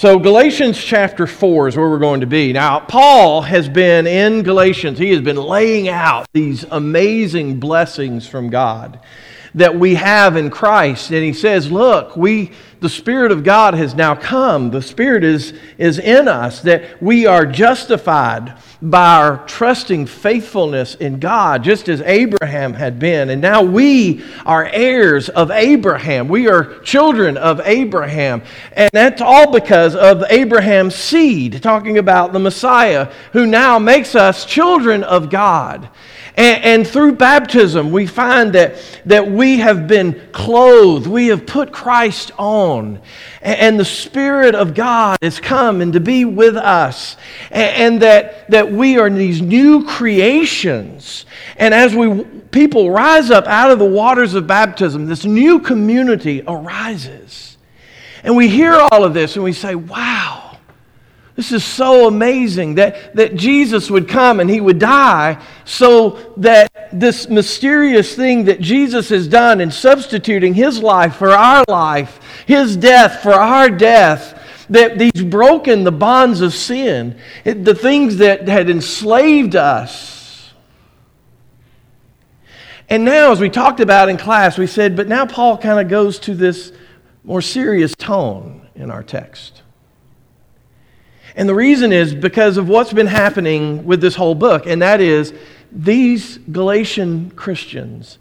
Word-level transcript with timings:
So, 0.00 0.18
Galatians 0.18 0.82
chapter 0.82 1.26
4 1.26 1.68
is 1.68 1.76
where 1.76 1.90
we're 1.90 1.98
going 1.98 2.22
to 2.22 2.26
be. 2.26 2.54
Now, 2.54 2.80
Paul 2.80 3.42
has 3.42 3.68
been 3.68 4.06
in 4.06 4.42
Galatians, 4.42 4.98
he 4.98 5.10
has 5.10 5.20
been 5.20 5.36
laying 5.36 5.90
out 5.90 6.26
these 6.32 6.64
amazing 6.70 7.60
blessings 7.60 8.26
from 8.26 8.48
God 8.48 8.98
that 9.54 9.78
we 9.78 9.96
have 9.96 10.36
in 10.38 10.48
Christ. 10.48 11.10
And 11.10 11.22
he 11.22 11.34
says, 11.34 11.70
Look, 11.70 12.16
we, 12.16 12.52
the 12.80 12.88
Spirit 12.88 13.30
of 13.30 13.44
God 13.44 13.74
has 13.74 13.94
now 13.94 14.14
come. 14.14 14.70
The 14.70 14.80
Spirit 14.80 15.22
is, 15.22 15.52
is 15.76 15.98
in 15.98 16.28
us, 16.28 16.62
that 16.62 17.02
we 17.02 17.26
are 17.26 17.44
justified 17.44 18.56
by 18.82 19.16
our 19.16 19.46
trusting 19.46 20.06
faithfulness 20.06 20.94
in 20.94 21.18
God, 21.18 21.62
just 21.62 21.88
as 21.88 22.00
Abraham 22.00 22.72
had 22.72 22.98
been. 22.98 23.28
And 23.28 23.42
now 23.42 23.62
we 23.62 24.24
are 24.46 24.64
heirs 24.64 25.28
of 25.28 25.50
Abraham. 25.50 26.28
We 26.28 26.48
are 26.48 26.78
children 26.80 27.36
of 27.36 27.60
Abraham. 27.64 28.42
And 28.72 28.90
that's 28.92 29.20
all 29.20 29.52
because 29.52 29.94
of 29.94 30.24
Abraham's 30.30 30.94
seed, 30.94 31.62
talking 31.62 31.98
about 31.98 32.32
the 32.32 32.38
Messiah, 32.38 33.12
who 33.32 33.44
now 33.46 33.78
makes 33.78 34.14
us 34.14 34.46
children 34.46 35.04
of 35.04 35.28
God. 35.28 35.90
And, 36.36 36.64
and, 36.64 36.86
through 36.86 37.12
baptism, 37.16 37.90
we 37.90 38.06
find 38.06 38.52
that, 38.52 38.76
that 39.06 39.30
we 39.30 39.58
have 39.58 39.86
been 39.88 40.28
clothed, 40.32 41.06
we 41.06 41.26
have 41.26 41.46
put 41.46 41.72
Christ 41.72 42.30
on, 42.38 43.00
and, 43.42 43.60
and 43.60 43.80
the 43.80 43.84
Spirit 43.84 44.54
of 44.54 44.74
God 44.74 45.18
has 45.22 45.40
come 45.40 45.80
and 45.80 45.92
to 45.92 46.00
be 46.00 46.24
with 46.24 46.56
us, 46.56 47.16
and, 47.50 47.94
and, 47.94 48.02
that, 48.02 48.50
that 48.50 48.70
we 48.70 48.98
are 48.98 49.10
these 49.10 49.42
new 49.42 49.84
creations. 49.86 51.26
And 51.56 51.74
as 51.74 51.94
we 51.94 52.24
people 52.50 52.90
rise 52.90 53.30
up 53.30 53.46
out 53.46 53.70
of 53.70 53.78
the 53.78 53.84
waters 53.84 54.34
of 54.34 54.46
baptism, 54.46 55.06
this 55.06 55.24
new 55.24 55.60
community 55.60 56.42
arises. 56.46 57.56
And 58.22 58.36
we 58.36 58.48
hear 58.48 58.74
all 58.74 59.04
of 59.04 59.14
this 59.14 59.36
and 59.36 59.44
we 59.44 59.52
say, 59.52 59.74
wow. 59.74 60.49
This 61.40 61.52
is 61.52 61.64
so 61.64 62.06
amazing 62.06 62.74
that, 62.74 63.16
that 63.16 63.34
Jesus 63.34 63.90
would 63.90 64.06
come 64.06 64.40
and 64.40 64.50
he 64.50 64.60
would 64.60 64.78
die 64.78 65.42
so 65.64 66.34
that 66.36 66.90
this 66.92 67.30
mysterious 67.30 68.14
thing 68.14 68.44
that 68.44 68.60
Jesus 68.60 69.08
has 69.08 69.26
done 69.26 69.62
in 69.62 69.70
substituting 69.70 70.52
his 70.52 70.82
life 70.82 71.16
for 71.16 71.30
our 71.30 71.64
life, 71.66 72.20
his 72.44 72.76
death 72.76 73.22
for 73.22 73.32
our 73.32 73.70
death, 73.70 74.66
that 74.68 74.98
these 74.98 75.24
broken 75.24 75.82
the 75.82 75.90
bonds 75.90 76.42
of 76.42 76.52
sin, 76.52 77.18
the 77.44 77.74
things 77.74 78.18
that 78.18 78.46
had 78.46 78.68
enslaved 78.68 79.56
us. 79.56 80.52
And 82.90 83.02
now, 83.02 83.32
as 83.32 83.40
we 83.40 83.48
talked 83.48 83.80
about 83.80 84.10
in 84.10 84.18
class, 84.18 84.58
we 84.58 84.66
said, 84.66 84.94
but 84.94 85.08
now 85.08 85.24
Paul 85.24 85.56
kind 85.56 85.80
of 85.80 85.88
goes 85.88 86.18
to 86.18 86.34
this 86.34 86.70
more 87.24 87.40
serious 87.40 87.94
tone 87.94 88.68
in 88.74 88.90
our 88.90 89.02
text. 89.02 89.59
And 91.36 91.48
the 91.48 91.54
reason 91.54 91.92
is 91.92 92.14
because 92.14 92.56
of 92.56 92.68
what's 92.68 92.92
been 92.92 93.06
happening 93.06 93.84
with 93.84 94.00
this 94.00 94.14
whole 94.14 94.34
book, 94.34 94.66
and 94.66 94.82
that 94.82 95.00
is 95.00 95.32
these 95.72 96.38
Galatian 96.38 97.30
Christians, 97.32 98.18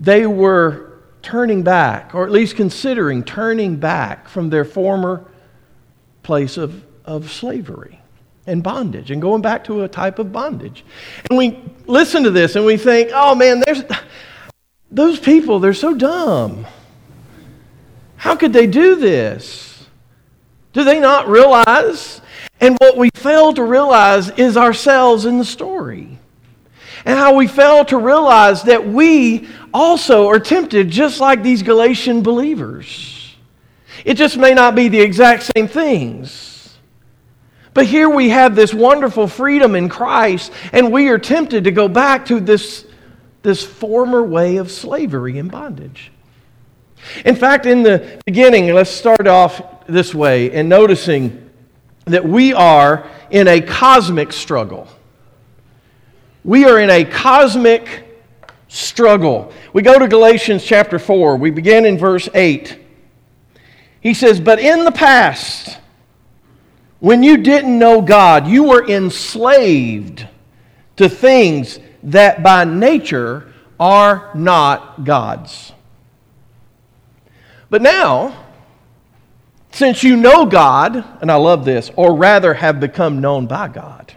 they 0.00 0.26
were 0.26 0.98
turning 1.22 1.62
back, 1.62 2.14
or 2.14 2.24
at 2.24 2.32
least 2.32 2.56
considering 2.56 3.22
turning 3.22 3.76
back 3.76 4.28
from 4.28 4.50
their 4.50 4.64
former 4.64 5.24
place 6.22 6.56
of, 6.56 6.84
of 7.04 7.30
slavery 7.30 8.00
and 8.46 8.62
bondage 8.62 9.10
and 9.10 9.22
going 9.22 9.40
back 9.40 9.64
to 9.64 9.82
a 9.84 9.88
type 9.88 10.18
of 10.18 10.32
bondage. 10.32 10.84
And 11.30 11.38
we 11.38 11.62
listen 11.86 12.24
to 12.24 12.30
this 12.30 12.56
and 12.56 12.64
we 12.64 12.76
think, 12.76 13.10
oh 13.12 13.34
man, 13.34 13.62
there's 13.64 13.84
those 14.90 15.18
people, 15.18 15.60
they're 15.60 15.74
so 15.74 15.94
dumb. 15.94 16.66
How 18.16 18.36
could 18.36 18.52
they 18.52 18.66
do 18.66 18.96
this? 18.96 19.86
Do 20.72 20.84
they 20.84 21.00
not 21.00 21.28
realize 21.28 22.20
and 22.62 22.76
what 22.78 22.96
we 22.96 23.10
fail 23.10 23.52
to 23.52 23.64
realize 23.64 24.30
is 24.30 24.56
ourselves 24.56 25.26
in 25.26 25.36
the 25.36 25.44
story. 25.44 26.16
And 27.04 27.18
how 27.18 27.34
we 27.34 27.48
fail 27.48 27.84
to 27.86 27.98
realize 27.98 28.62
that 28.62 28.86
we 28.86 29.48
also 29.74 30.28
are 30.28 30.38
tempted 30.38 30.88
just 30.88 31.18
like 31.18 31.42
these 31.42 31.64
Galatian 31.64 32.22
believers. 32.22 33.34
It 34.04 34.14
just 34.14 34.36
may 34.36 34.54
not 34.54 34.76
be 34.76 34.86
the 34.88 35.00
exact 35.00 35.50
same 35.56 35.66
things. 35.66 36.78
But 37.74 37.86
here 37.86 38.08
we 38.08 38.28
have 38.28 38.54
this 38.54 38.72
wonderful 38.72 39.26
freedom 39.26 39.74
in 39.74 39.88
Christ, 39.88 40.52
and 40.72 40.92
we 40.92 41.08
are 41.08 41.18
tempted 41.18 41.64
to 41.64 41.72
go 41.72 41.88
back 41.88 42.26
to 42.26 42.38
this, 42.38 42.86
this 43.42 43.64
former 43.64 44.22
way 44.22 44.58
of 44.58 44.70
slavery 44.70 45.38
and 45.38 45.50
bondage. 45.50 46.12
In 47.24 47.34
fact, 47.34 47.66
in 47.66 47.82
the 47.82 48.20
beginning, 48.24 48.72
let's 48.72 48.90
start 48.90 49.26
off 49.26 49.84
this 49.88 50.14
way 50.14 50.52
and 50.52 50.68
noticing 50.68 51.50
that 52.04 52.24
we 52.24 52.52
are 52.52 53.08
in 53.30 53.48
a 53.48 53.60
cosmic 53.60 54.32
struggle. 54.32 54.88
We 56.44 56.64
are 56.64 56.78
in 56.78 56.90
a 56.90 57.04
cosmic 57.04 58.08
struggle. 58.68 59.52
We 59.72 59.82
go 59.82 59.98
to 59.98 60.08
Galatians 60.08 60.64
chapter 60.64 60.98
4. 60.98 61.36
We 61.36 61.50
begin 61.50 61.84
in 61.84 61.98
verse 61.98 62.28
8. 62.34 62.78
He 64.00 64.14
says, 64.14 64.40
But 64.40 64.58
in 64.58 64.84
the 64.84 64.90
past, 64.90 65.78
when 66.98 67.22
you 67.22 67.36
didn't 67.36 67.78
know 67.78 68.00
God, 68.00 68.46
you 68.46 68.64
were 68.64 68.88
enslaved 68.88 70.26
to 70.96 71.08
things 71.08 71.78
that 72.02 72.42
by 72.42 72.64
nature 72.64 73.52
are 73.78 74.30
not 74.34 75.04
God's. 75.04 75.72
But 77.70 77.82
now, 77.82 78.41
since 79.72 80.02
you 80.02 80.16
know 80.16 80.46
God, 80.46 81.04
and 81.20 81.30
I 81.30 81.36
love 81.36 81.64
this, 81.64 81.90
or 81.96 82.14
rather 82.16 82.54
have 82.54 82.78
become 82.78 83.20
known 83.20 83.46
by 83.46 83.68
God, 83.68 84.14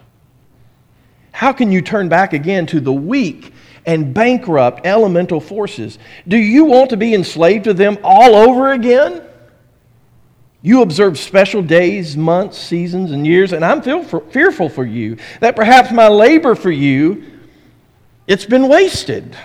how 1.32 1.52
can 1.52 1.72
you 1.72 1.82
turn 1.82 2.08
back 2.08 2.32
again 2.32 2.66
to 2.66 2.80
the 2.80 2.92
weak 2.92 3.52
and 3.84 4.14
bankrupt 4.14 4.86
elemental 4.86 5.40
forces? 5.40 5.98
Do 6.26 6.36
you 6.36 6.64
want 6.64 6.90
to 6.90 6.96
be 6.96 7.14
enslaved 7.14 7.64
to 7.64 7.74
them 7.74 7.98
all 8.02 8.34
over 8.34 8.72
again? 8.72 9.22
You 10.62 10.82
observe 10.82 11.18
special 11.18 11.62
days, 11.62 12.16
months, 12.16 12.58
seasons, 12.58 13.12
and 13.12 13.26
years, 13.26 13.52
and 13.52 13.64
I'm 13.64 13.82
fearful 13.82 14.68
for 14.68 14.84
you 14.84 15.16
that 15.40 15.54
perhaps 15.54 15.92
my 15.92 16.08
labor 16.08 16.54
for 16.54 16.70
you 16.70 17.24
it's 18.26 18.44
been 18.44 18.66
wasted. 18.66 19.36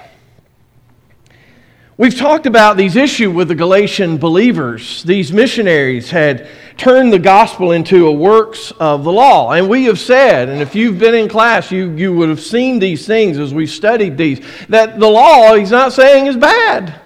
We've 2.01 2.17
talked 2.17 2.47
about 2.47 2.77
these 2.77 2.95
issues 2.95 3.31
with 3.31 3.47
the 3.47 3.53
Galatian 3.53 4.17
believers. 4.17 5.03
These 5.03 5.31
missionaries 5.31 6.09
had 6.09 6.47
turned 6.75 7.13
the 7.13 7.19
gospel 7.19 7.73
into 7.73 8.07
a 8.07 8.11
works 8.11 8.71
of 8.79 9.03
the 9.03 9.11
law. 9.11 9.51
And 9.51 9.69
we 9.69 9.83
have 9.83 9.99
said, 9.99 10.49
and 10.49 10.63
if 10.63 10.73
you've 10.73 10.97
been 10.97 11.13
in 11.13 11.29
class, 11.29 11.71
you, 11.71 11.91
you 11.91 12.11
would 12.15 12.29
have 12.29 12.41
seen 12.41 12.79
these 12.79 13.05
things 13.05 13.37
as 13.37 13.53
we 13.53 13.67
studied 13.67 14.17
these, 14.17 14.43
that 14.67 14.99
the 14.99 15.07
law, 15.07 15.53
he's 15.53 15.69
not 15.69 15.93
saying 15.93 16.25
is 16.25 16.35
bad. 16.35 16.99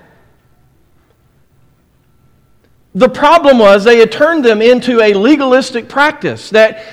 The 2.93 3.09
problem 3.09 3.59
was 3.59 3.83
they 3.83 3.99
had 3.99 4.13
turned 4.13 4.45
them 4.45 4.61
into 4.61 5.01
a 5.01 5.13
legalistic 5.13 5.89
practice 5.89 6.51
that 6.51 6.85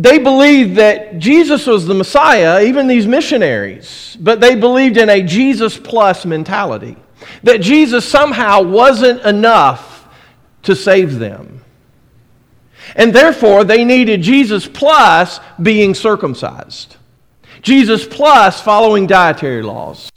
they 0.00 0.20
believed 0.20 0.76
that 0.76 1.18
Jesus 1.18 1.66
was 1.66 1.84
the 1.84 1.94
Messiah, 1.94 2.62
even 2.62 2.86
these 2.86 3.08
missionaries, 3.08 4.16
but 4.20 4.40
they 4.40 4.54
believed 4.54 4.96
in 4.96 5.08
a 5.08 5.22
Jesus 5.22 5.76
plus 5.76 6.24
mentality. 6.24 6.96
That 7.42 7.60
Jesus 7.60 8.04
somehow 8.04 8.62
wasn't 8.62 9.22
enough 9.22 10.06
to 10.62 10.76
save 10.76 11.18
them. 11.18 11.64
And 12.94 13.12
therefore, 13.12 13.64
they 13.64 13.84
needed 13.84 14.22
Jesus 14.22 14.68
plus 14.68 15.40
being 15.60 15.94
circumcised, 15.96 16.96
Jesus 17.60 18.06
plus 18.06 18.60
following 18.60 19.08
dietary 19.08 19.62
laws, 19.62 20.12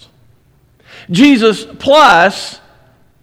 Jesus 1.09 1.65
plus 1.65 2.61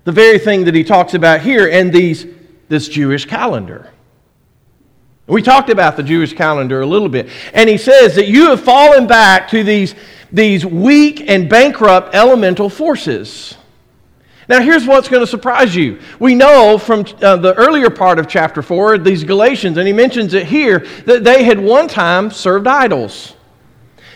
the 0.03 0.13
very 0.13 0.41
thing 0.41 0.65
that 0.65 0.75
he 0.75 0.83
talks 0.83 1.15
about 1.15 1.41
here 1.41 1.69
in 1.69 1.93
these, 1.93 2.27
this 2.69 2.89
Jewish 2.89 3.27
calendar. 3.27 3.93
We 5.29 5.43
talked 5.43 5.69
about 5.69 5.97
the 5.97 6.03
Jewish 6.03 6.33
calendar 6.33 6.81
a 6.81 6.87
little 6.87 7.11
bit. 7.11 7.29
And 7.53 7.69
he 7.69 7.77
says 7.77 8.15
that 8.15 8.29
you 8.29 8.49
have 8.49 8.63
fallen 8.63 9.07
back 9.07 9.49
to 9.49 9.63
these, 9.63 9.95
these 10.33 10.65
weak 10.65 11.29
and 11.29 11.49
bankrupt 11.49 12.15
elemental 12.15 12.71
forces. 12.71 13.57
Now, 14.49 14.63
here's 14.63 14.87
what's 14.87 15.09
going 15.09 15.23
to 15.23 15.27
surprise 15.27 15.77
you. 15.77 16.01
We 16.19 16.35
know 16.35 16.79
from 16.79 17.05
uh, 17.21 17.37
the 17.37 17.55
earlier 17.55 17.91
part 17.91 18.19
of 18.19 18.27
chapter 18.27 18.63
4, 18.63 18.97
these 18.97 19.23
Galatians, 19.23 19.77
and 19.77 19.87
he 19.87 19.93
mentions 19.93 20.33
it 20.33 20.47
here, 20.47 20.87
that 21.05 21.23
they 21.23 21.45
had 21.45 21.61
one 21.61 21.87
time 21.87 22.31
served 22.31 22.67
idols. 22.67 23.35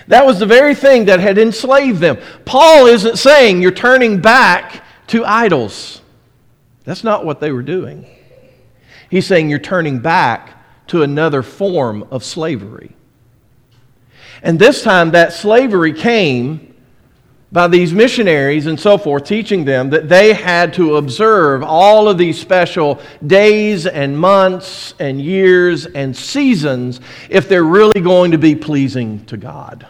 That 0.09 0.25
was 0.25 0.39
the 0.39 0.47
very 0.47 0.75
thing 0.75 1.05
that 1.05 1.21
had 1.21 1.37
enslaved 1.37 2.01
them. 2.01 2.17
Paul 2.47 2.87
isn't 2.87 3.19
saying 3.19 3.61
you're 3.61 3.71
turning 3.71 4.23
back 4.23 4.83
to 5.09 5.27
idols. 5.27 6.01
That's 6.85 7.05
not 7.05 7.27
what 7.27 7.39
they 7.39 7.53
were 7.53 7.63
doing. 7.63 8.07
He's 9.11 9.27
saying 9.27 9.51
you're 9.51 9.59
turning 9.59 9.99
back 9.99 10.62
to 10.93 11.03
another 11.03 11.43
form 11.43 12.07
of 12.11 12.23
slavery. 12.23 12.93
And 14.43 14.59
this 14.59 14.83
time, 14.83 15.13
that 15.13 15.33
slavery 15.33 15.95
came 15.95 16.75
by 17.51 17.67
these 17.67 17.95
missionaries 17.95 18.67
and 18.67 18.79
so 18.79 18.99
forth, 18.99 19.25
teaching 19.25 19.65
them 19.65 19.89
that 19.89 20.11
they 20.11 20.35
had 20.35 20.75
to 20.75 20.97
observe 20.97 21.63
all 21.63 22.11
of 22.11 22.19
these 22.19 22.39
special 22.39 23.01
days 23.27 23.87
and 23.87 24.19
months 24.19 24.93
and 24.99 25.19
years 25.19 25.87
and 25.87 26.15
seasons 26.15 27.01
if 27.31 27.49
they're 27.49 27.65
really 27.65 28.03
going 28.03 28.33
to 28.33 28.39
be 28.39 28.55
pleasing 28.55 29.25
to 29.25 29.39
God. 29.39 29.87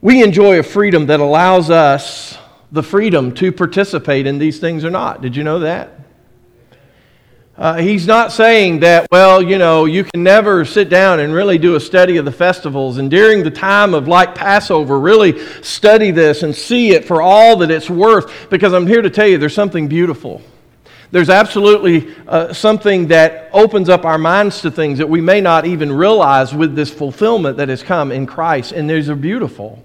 We 0.00 0.22
enjoy 0.22 0.58
a 0.58 0.62
freedom 0.62 1.04
that 1.08 1.20
allows 1.20 1.68
us 1.68 2.38
the 2.72 2.82
freedom 2.82 3.34
to 3.34 3.52
participate 3.52 4.26
in 4.26 4.38
these 4.38 4.58
things 4.58 4.86
or 4.86 4.90
not. 4.90 5.20
Did 5.20 5.36
you 5.36 5.44
know 5.44 5.58
that? 5.58 5.97
Uh, 7.58 7.74
he's 7.78 8.06
not 8.06 8.30
saying 8.30 8.78
that, 8.80 9.08
well, 9.10 9.42
you 9.42 9.58
know, 9.58 9.84
you 9.84 10.04
can 10.04 10.22
never 10.22 10.64
sit 10.64 10.88
down 10.88 11.18
and 11.18 11.34
really 11.34 11.58
do 11.58 11.74
a 11.74 11.80
study 11.80 12.16
of 12.16 12.24
the 12.24 12.30
festivals 12.30 12.98
and 12.98 13.10
during 13.10 13.42
the 13.42 13.50
time 13.50 13.94
of 13.94 14.06
like 14.06 14.32
Passover, 14.36 15.00
really 15.00 15.44
study 15.60 16.12
this 16.12 16.44
and 16.44 16.54
see 16.54 16.92
it 16.92 17.04
for 17.04 17.20
all 17.20 17.56
that 17.56 17.70
it's 17.72 17.90
worth. 17.90 18.48
Because 18.48 18.72
I'm 18.72 18.86
here 18.86 19.02
to 19.02 19.10
tell 19.10 19.26
you 19.26 19.38
there's 19.38 19.54
something 19.54 19.88
beautiful. 19.88 20.40
There's 21.10 21.30
absolutely 21.30 22.14
uh, 22.28 22.52
something 22.52 23.08
that 23.08 23.50
opens 23.52 23.88
up 23.88 24.04
our 24.04 24.18
minds 24.18 24.60
to 24.60 24.70
things 24.70 24.98
that 24.98 25.08
we 25.08 25.20
may 25.20 25.40
not 25.40 25.66
even 25.66 25.90
realize 25.90 26.54
with 26.54 26.76
this 26.76 26.92
fulfillment 26.92 27.56
that 27.56 27.70
has 27.70 27.82
come 27.82 28.12
in 28.12 28.26
Christ, 28.26 28.70
and 28.70 28.88
these 28.88 29.10
are 29.10 29.16
beautiful. 29.16 29.82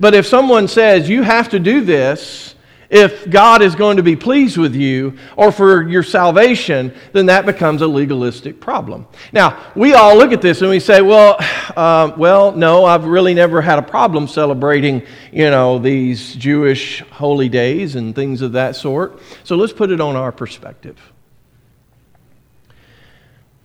But 0.00 0.14
if 0.14 0.26
someone 0.26 0.66
says, 0.66 1.08
you 1.08 1.22
have 1.22 1.50
to 1.50 1.60
do 1.60 1.82
this, 1.82 2.55
if 2.88 3.28
God 3.28 3.62
is 3.62 3.74
going 3.74 3.96
to 3.96 4.02
be 4.02 4.16
pleased 4.16 4.56
with 4.56 4.74
you 4.74 5.16
or 5.36 5.50
for 5.50 5.88
your 5.88 6.02
salvation, 6.02 6.94
then 7.12 7.26
that 7.26 7.46
becomes 7.46 7.82
a 7.82 7.86
legalistic 7.86 8.60
problem. 8.60 9.06
Now, 9.32 9.72
we 9.74 9.94
all 9.94 10.16
look 10.16 10.32
at 10.32 10.40
this 10.40 10.60
and 10.60 10.70
we 10.70 10.80
say, 10.80 11.02
well, 11.02 11.36
uh, 11.76 12.12
well, 12.16 12.52
no, 12.52 12.84
I've 12.84 13.04
really 13.04 13.34
never 13.34 13.60
had 13.60 13.78
a 13.78 13.82
problem 13.82 14.28
celebrating, 14.28 15.02
you 15.32 15.50
know, 15.50 15.78
these 15.78 16.34
Jewish 16.34 17.00
holy 17.10 17.48
days 17.48 17.96
and 17.96 18.14
things 18.14 18.42
of 18.42 18.52
that 18.52 18.76
sort. 18.76 19.20
So 19.44 19.56
let's 19.56 19.72
put 19.72 19.90
it 19.90 20.00
on 20.00 20.16
our 20.16 20.32
perspective. 20.32 20.98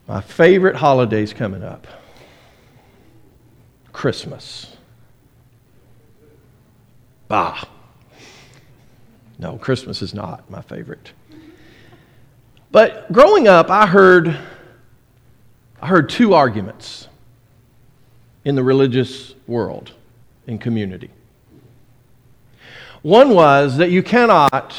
My 0.07 0.21
favorite 0.21 0.75
holiday's 0.75 1.33
coming 1.33 1.63
up 1.63 1.87
Christmas. 3.93 4.75
Bah. 7.27 7.63
No, 9.41 9.57
Christmas 9.57 10.03
is 10.03 10.13
not 10.13 10.47
my 10.51 10.61
favorite. 10.61 11.13
But 12.71 13.11
growing 13.11 13.47
up, 13.47 13.71
I 13.71 13.87
heard, 13.87 14.37
I 15.81 15.87
heard 15.87 16.09
two 16.09 16.35
arguments 16.35 17.07
in 18.45 18.53
the 18.53 18.63
religious 18.63 19.33
world 19.47 19.93
and 20.45 20.61
community. 20.61 21.09
One 23.01 23.31
was 23.31 23.77
that 23.77 23.89
you 23.89 24.03
cannot 24.03 24.75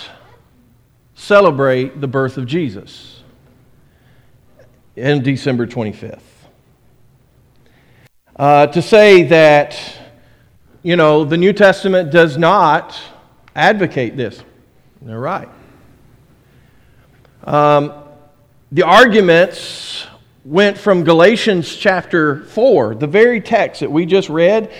celebrate 1.16 2.00
the 2.00 2.06
birth 2.06 2.38
of 2.38 2.46
Jesus 2.46 3.24
in 4.94 5.24
December 5.24 5.66
25th. 5.66 6.20
Uh, 8.36 8.68
to 8.68 8.80
say 8.80 9.24
that, 9.24 9.76
you 10.84 10.94
know, 10.94 11.24
the 11.24 11.36
New 11.36 11.52
Testament 11.52 12.12
does 12.12 12.38
not 12.38 12.96
advocate 13.56 14.16
this. 14.16 14.42
They're 15.04 15.18
right. 15.18 15.48
Um, 17.42 17.92
the 18.70 18.84
arguments 18.84 20.06
went 20.44 20.78
from 20.78 21.02
Galatians 21.02 21.74
chapter 21.74 22.44
4, 22.44 22.94
the 22.94 23.08
very 23.08 23.40
text 23.40 23.80
that 23.80 23.90
we 23.90 24.06
just 24.06 24.28
read, 24.28 24.72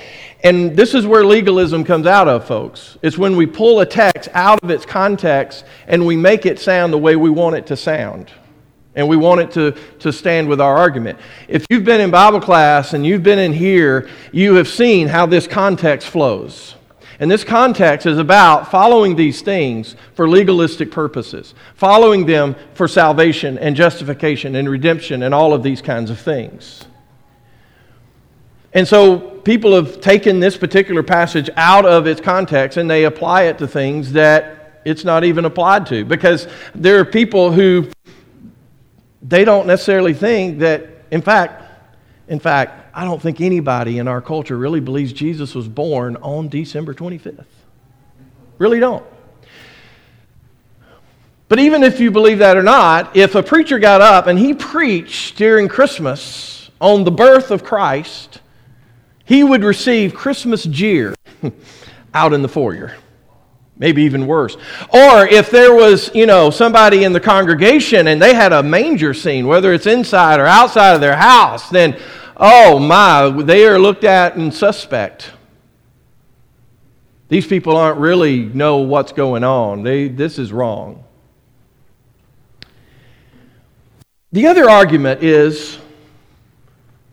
and 0.45 0.77
this 0.77 0.95
is 0.95 1.07
where 1.07 1.25
legalism 1.25 1.83
comes 1.83 2.07
out 2.07 2.29
of, 2.29 2.47
folks. 2.47 2.99
It's 3.03 3.19
when 3.19 3.37
we 3.37 3.47
pull 3.47 3.81
a 3.81 3.87
text 3.87 4.29
out 4.33 4.63
of 4.63 4.71
its 4.71 4.87
context 4.87 5.65
and 5.87 6.07
we 6.07 6.17
make 6.17 6.47
it 6.47 6.59
sound 6.59 6.93
the 6.93 6.99
way 6.99 7.17
we 7.17 7.31
want 7.31 7.57
it 7.57 7.67
to 7.67 7.77
sound. 7.77 8.31
And 8.95 9.09
we 9.09 9.17
want 9.17 9.41
it 9.41 9.51
to, 9.53 9.73
to 10.01 10.13
stand 10.13 10.49
with 10.49 10.61
our 10.61 10.77
argument. 10.77 11.19
If 11.49 11.65
you've 11.71 11.85
been 11.85 12.01
in 12.01 12.11
Bible 12.11 12.41
class 12.41 12.93
and 12.93 13.07
you've 13.07 13.23
been 13.23 13.39
in 13.39 13.53
here, 13.53 14.09
you 14.33 14.55
have 14.57 14.69
seen 14.69 15.09
how 15.09 15.27
this 15.27 15.47
context 15.47 16.09
flows. 16.09 16.75
And 17.23 17.31
this 17.31 17.45
context 17.45 18.05
is 18.05 18.19
about 18.19 18.69
following 18.69 19.15
these 19.15 19.43
things 19.43 19.95
for 20.15 20.29
legalistic 20.29 20.91
purposes, 20.91 21.55
following 21.77 22.27
them 22.27 22.57
for 22.75 22.89
salvation 22.89 23.59
and 23.59 23.77
justification 23.77 24.57
and 24.57 24.69
redemption 24.69 25.23
and 25.23 25.33
all 25.33 25.55
of 25.55 25.63
these 25.63 25.81
kinds 25.81 26.11
of 26.11 26.19
things. 26.19 26.85
And 28.73 28.89
so 28.89 29.21
people 29.21 29.73
have 29.73 30.01
taken 30.01 30.41
this 30.41 30.57
particular 30.57 31.05
passage 31.05 31.49
out 31.57 31.87
of 31.87 32.09
its 32.09 32.21
context 32.21 32.77
and 32.77 32.91
they 32.91 33.05
apply 33.05 33.43
it 33.43 33.59
to 33.59 33.69
things 33.69 34.11
that 34.15 34.81
it's 34.85 35.05
not 35.05 35.23
even 35.23 35.45
applied 35.45 35.87
to 35.87 36.05
because 36.05 36.49
there 36.75 36.99
are 36.99 37.05
people 37.05 37.53
who 37.53 37.89
they 39.23 39.45
don't 39.45 39.69
necessarily 39.69 40.13
think 40.13 40.59
that 40.59 40.89
in 41.13 41.23
fact 41.23 41.63
in 42.27 42.41
fact 42.41 42.82
I 42.95 43.05
don't 43.05 43.21
think 43.21 43.41
anybody 43.41 43.99
in 43.99 44.09
our 44.09 44.21
culture 44.21 44.57
really 44.57 44.81
believes 44.81 45.13
Jesus 45.13 45.55
was 45.55 45.69
born 45.69 46.17
on 46.17 46.49
December 46.49 46.93
25th. 46.93 47.45
Really 48.59 48.81
don't. 48.81 49.05
But 51.49 51.59
even 51.59 51.83
if 51.83 52.01
you 52.01 52.11
believe 52.11 52.39
that 52.39 52.57
or 52.57 52.63
not, 52.63 53.17
if 53.17 53.35
a 53.35 53.43
preacher 53.43 53.79
got 53.79 54.01
up 54.01 54.27
and 54.27 54.39
he 54.39 54.55
preached 54.55 55.37
during 55.37 55.69
Christmas 55.69 56.71
on 56.81 57.05
the 57.05 57.11
birth 57.11 57.51
of 57.51 57.63
Christ, 57.63 58.41
he 59.25 59.45
would 59.45 59.65
receive 59.65 60.15
Christmas 60.15 60.65
jeer 60.65 61.15
out 62.15 62.33
in 62.33 62.43
the 62.43 62.49
foyer. 62.49 62.97
Maybe 63.77 64.03
even 64.03 64.27
worse. 64.27 64.57
Or 64.93 65.27
if 65.27 65.51
there 65.51 65.75
was, 65.75 66.15
you 66.15 66.27
know, 66.27 66.51
somebody 66.51 67.05
in 67.05 67.13
the 67.13 67.21
congregation 67.21 68.07
and 68.09 68.21
they 68.21 68.35
had 68.35 68.53
a 68.53 68.63
manger 68.63 69.13
scene, 69.13 69.47
whether 69.47 69.73
it's 69.73 69.87
inside 69.87 70.41
or 70.41 70.47
outside 70.47 70.95
of 70.95 71.01
their 71.01 71.17
house, 71.17 71.69
then 71.71 71.99
oh 72.43 72.81
my, 72.81 73.31
they 73.43 73.67
are 73.67 73.79
looked 73.79 74.05
at 74.05 74.35
and 74.37 74.53
suspect. 74.53 75.31
These 77.29 77.47
people 77.47 77.77
aren't 77.77 77.99
really 77.99 78.41
know 78.41 78.79
what's 78.79 79.13
going 79.13 79.45
on. 79.45 79.85
They, 79.85 80.09
this 80.09 80.39
is 80.39 80.53
wrong. 80.53 81.05
The 84.33 84.49
other 84.49 84.69
argument 84.69 85.23
is 85.23 85.79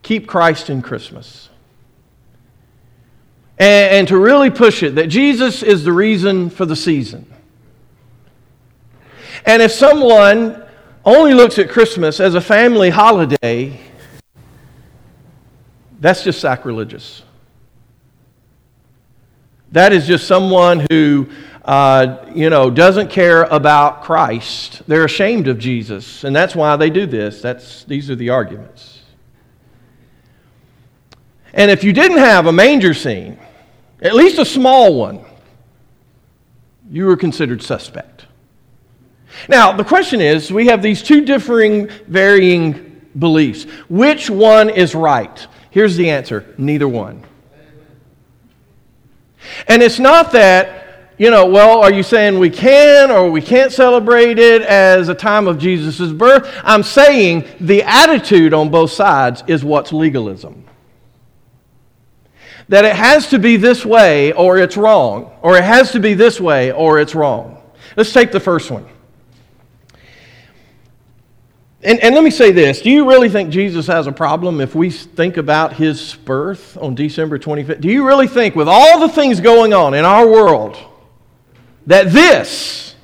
keep 0.01 0.27
Christ 0.27 0.69
in 0.69 0.81
Christmas. 0.81 1.49
And, 3.59 3.91
and 3.95 4.07
to 4.07 4.17
really 4.17 4.49
push 4.49 4.83
it, 4.83 4.95
that 4.95 5.07
Jesus 5.07 5.61
is 5.61 5.83
the 5.83 5.93
reason 5.93 6.49
for 6.49 6.65
the 6.65 6.75
season. 6.75 7.31
And 9.45 9.61
if 9.61 9.71
someone 9.71 10.63
only 11.05 11.33
looks 11.33 11.59
at 11.59 11.69
Christmas 11.69 12.19
as 12.19 12.35
a 12.35 12.41
family 12.41 12.89
holiday, 12.89 13.79
that's 15.99 16.23
just 16.23 16.39
sacrilegious. 16.39 17.23
That 19.71 19.93
is 19.93 20.07
just 20.07 20.27
someone 20.27 20.85
who, 20.89 21.29
uh, 21.63 22.25
you 22.33 22.49
know, 22.49 22.71
doesn't 22.71 23.09
care 23.09 23.43
about 23.43 24.03
Christ. 24.03 24.81
They're 24.87 25.05
ashamed 25.05 25.47
of 25.47 25.59
Jesus, 25.59 26.23
and 26.23 26.35
that's 26.35 26.55
why 26.55 26.75
they 26.75 26.89
do 26.89 27.05
this. 27.05 27.41
That's, 27.41 27.83
these 27.83 28.09
are 28.09 28.15
the 28.15 28.29
arguments. 28.29 29.01
And 31.53 31.69
if 31.69 31.83
you 31.83 31.93
didn't 31.93 32.17
have 32.17 32.47
a 32.47 32.51
manger 32.51 32.93
scene, 32.93 33.37
at 34.01 34.15
least 34.15 34.39
a 34.39 34.45
small 34.45 34.95
one, 34.95 35.23
you 36.89 37.05
were 37.05 37.17
considered 37.17 37.61
suspect. 37.61 38.25
Now, 39.47 39.71
the 39.71 39.83
question 39.83 40.21
is 40.21 40.51
we 40.51 40.67
have 40.67 40.81
these 40.81 41.03
two 41.03 41.23
differing, 41.25 41.89
varying 42.07 43.01
beliefs. 43.17 43.63
Which 43.89 44.29
one 44.29 44.69
is 44.69 44.95
right? 44.95 45.47
Here's 45.69 45.95
the 45.95 46.09
answer 46.09 46.53
neither 46.57 46.87
one. 46.87 47.23
And 49.67 49.81
it's 49.81 49.99
not 49.99 50.31
that, 50.33 51.13
you 51.17 51.31
know, 51.31 51.45
well, 51.45 51.79
are 51.79 51.91
you 51.91 52.03
saying 52.03 52.39
we 52.39 52.49
can 52.49 53.11
or 53.11 53.29
we 53.29 53.41
can't 53.41 53.71
celebrate 53.71 54.37
it 54.39 54.61
as 54.61 55.09
a 55.09 55.15
time 55.15 55.47
of 55.47 55.57
Jesus' 55.57 56.11
birth? 56.11 56.49
I'm 56.63 56.83
saying 56.83 57.45
the 57.59 57.83
attitude 57.83 58.53
on 58.53 58.69
both 58.69 58.91
sides 58.91 59.43
is 59.47 59.63
what's 59.63 59.93
legalism. 59.93 60.65
That 62.67 62.85
it 62.85 62.95
has 62.95 63.29
to 63.29 63.39
be 63.39 63.57
this 63.57 63.85
way 63.85 64.31
or 64.33 64.59
it's 64.59 64.77
wrong, 64.77 65.31
or 65.41 65.57
it 65.57 65.63
has 65.63 65.91
to 65.93 65.99
be 65.99 66.13
this 66.13 66.39
way 66.39 66.71
or 66.71 66.99
it's 66.99 67.15
wrong. 67.15 67.61
Let's 67.95 68.13
take 68.13 68.31
the 68.31 68.39
first 68.39 68.69
one. 68.69 68.85
And, 71.81 71.99
and 72.01 72.13
let 72.13 72.23
me 72.23 72.31
say 72.31 72.51
this 72.51 72.81
do 72.81 72.89
you 72.89 73.07
really 73.07 73.29
think 73.29 73.51
Jesus 73.51 73.87
has 73.87 74.07
a 74.07 74.11
problem 74.11 74.59
if 74.59 74.75
we 74.75 74.89
think 74.89 75.37
about 75.37 75.73
his 75.73 76.15
birth 76.25 76.77
on 76.77 76.95
December 76.95 77.39
25th? 77.39 77.81
Do 77.81 77.89
you 77.89 78.05
really 78.05 78.27
think, 78.27 78.55
with 78.55 78.67
all 78.67 78.99
the 78.99 79.09
things 79.09 79.39
going 79.39 79.73
on 79.73 79.93
in 79.93 80.03
our 80.03 80.27
world, 80.27 80.77
that 81.87 82.11
this 82.11 82.95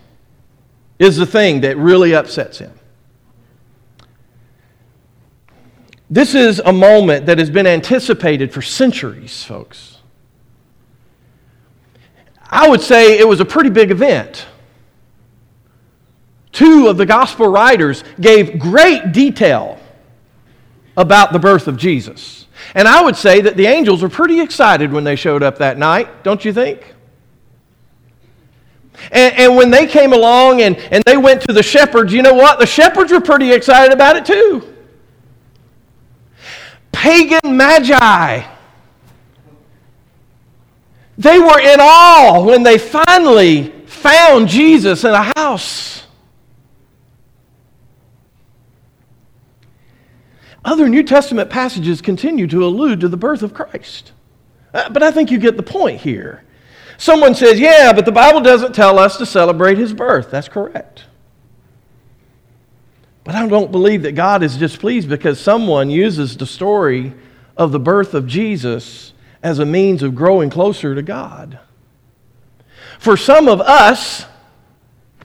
is 1.00 1.18
the 1.18 1.26
thing 1.26 1.62
that 1.62 1.78
really 1.78 2.14
upsets 2.14 2.60
him? 2.60 2.74
This 6.10 6.36
is 6.36 6.60
a 6.60 6.72
moment 6.72 7.26
that 7.26 7.40
has 7.40 7.50
been 7.50 7.66
anticipated 7.66 8.54
for 8.54 8.62
centuries, 8.62 9.44
folks. 9.44 10.00
I 12.48 12.70
would 12.70 12.82
say 12.82 13.18
it 13.18 13.28
was 13.28 13.40
a 13.40 13.46
pretty 13.46 13.72
big 13.72 13.90
event. 13.90 14.46
Two 16.56 16.88
of 16.88 16.96
the 16.96 17.06
gospel 17.06 17.50
writers 17.50 18.06
gave 18.18 18.58
great 18.58 19.12
detail 19.12 19.78
about 20.96 21.34
the 21.34 21.40
birth 21.40 21.68
of 21.68 21.76
Jesus. 21.76 22.48
And 22.74 22.88
I 22.88 23.04
would 23.04 23.18
say 23.18 23.42
that 23.42 23.58
the 23.58 23.66
angels 23.66 24.02
were 24.02 24.08
pretty 24.08 24.40
excited 24.40 24.94
when 24.94 25.04
they 25.04 25.18
showed 25.18 25.44
up 25.44 25.58
that 25.58 25.78
night, 25.78 26.24
don't 26.24 26.46
you 26.46 26.54
think? 26.54 26.94
And, 29.12 29.36
and, 29.36 29.58
when 29.58 29.70
they 29.70 29.86
came 29.86 30.14
along 30.14 30.62
and, 30.62 30.78
and 30.78 31.04
they 31.04 31.18
went 31.18 31.42
to 31.42 31.52
the 31.52 31.62
shepherds, 31.62 32.14
you 32.14 32.22
know 32.22 32.34
what? 32.34 32.58
The 32.58 32.66
shepherds 32.66 33.12
were 33.12 33.20
pretty 33.20 33.52
excited 33.52 33.92
about 33.92 34.16
it 34.16 34.26
too. 34.26 34.74
Pagan 36.94 37.58
magi. 37.58 38.48
They 41.18 41.38
were 41.38 41.60
in 41.60 41.82
awe 41.82 42.46
when 42.46 42.64
they 42.64 42.78
finally 42.78 43.72
found 43.88 44.48
Jesus 44.48 45.04
in 45.04 45.12
a 45.12 45.34
house. 45.36 46.05
Other 50.66 50.90
New 50.90 51.04
Testament 51.04 51.52
passages 51.52 52.02
continue 52.02 52.48
to 52.48 52.66
allude 52.66 53.00
to 53.02 53.08
the 53.08 53.16
birth 53.16 53.44
of 53.44 53.54
Christ. 53.54 54.12
Uh, 54.74 54.90
but 54.90 55.04
I 55.04 55.12
think 55.12 55.30
you 55.30 55.38
get 55.38 55.58
the 55.58 55.64
point 55.64 56.02
here. 56.02 56.44
Someone 56.98 57.36
says, 57.36 57.60
yeah, 57.60 57.94
but 57.94 58.06
the 58.06 58.12
Bible 58.12 58.42
doesn't 58.42 58.74
tell 58.74 58.98
us 58.98 59.18
to 59.18 59.28
celebrate 59.28 59.78
his 59.78 59.94
birth. 59.94 60.32
That's 60.32 60.50
correct. 60.50 61.04
But 63.24 63.36
I 63.36 63.48
don't 63.48 63.72
believe 63.72 64.02
that 64.04 64.14
God 64.14 64.42
is 64.42 64.58
displeased 64.58 65.08
because 65.08 65.40
someone 65.40 65.92
uses 65.92 66.36
the 66.36 66.48
story 66.48 67.14
of 67.56 67.72
the 67.72 67.80
birth 67.80 68.16
of 68.16 68.26
Jesus 68.26 69.14
as 69.44 69.60
a 69.60 69.66
means 69.66 70.02
of 70.02 70.16
growing 70.16 70.50
closer 70.50 70.96
to 70.96 71.04
God. 71.04 71.60
For 72.98 73.18
some 73.18 73.48
of 73.48 73.62
us, 73.62 74.26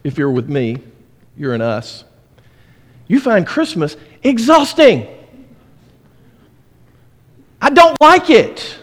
if 0.04 0.18
you're 0.18 0.30
with 0.30 0.50
me, 0.50 0.78
you're 1.34 1.54
in 1.54 1.62
us, 1.62 2.04
you 3.08 3.20
find 3.20 3.46
Christmas 3.46 3.96
exhausting. 4.22 5.08
I 7.60 7.70
don't 7.70 8.00
like 8.00 8.30
it. 8.30 8.78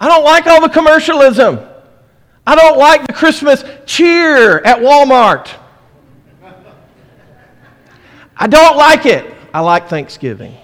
I 0.00 0.08
don't 0.08 0.24
like 0.24 0.46
all 0.46 0.60
the 0.60 0.68
commercialism. 0.68 1.60
I 2.46 2.54
don't 2.54 2.78
like 2.78 3.06
the 3.06 3.12
Christmas 3.12 3.62
cheer 3.84 4.58
at 4.58 4.78
Walmart. 4.78 5.48
I 8.36 8.46
don't 8.46 8.76
like 8.76 9.06
it. 9.06 9.34
I 9.52 9.60
like 9.60 9.88
Thanksgiving. 9.88 10.56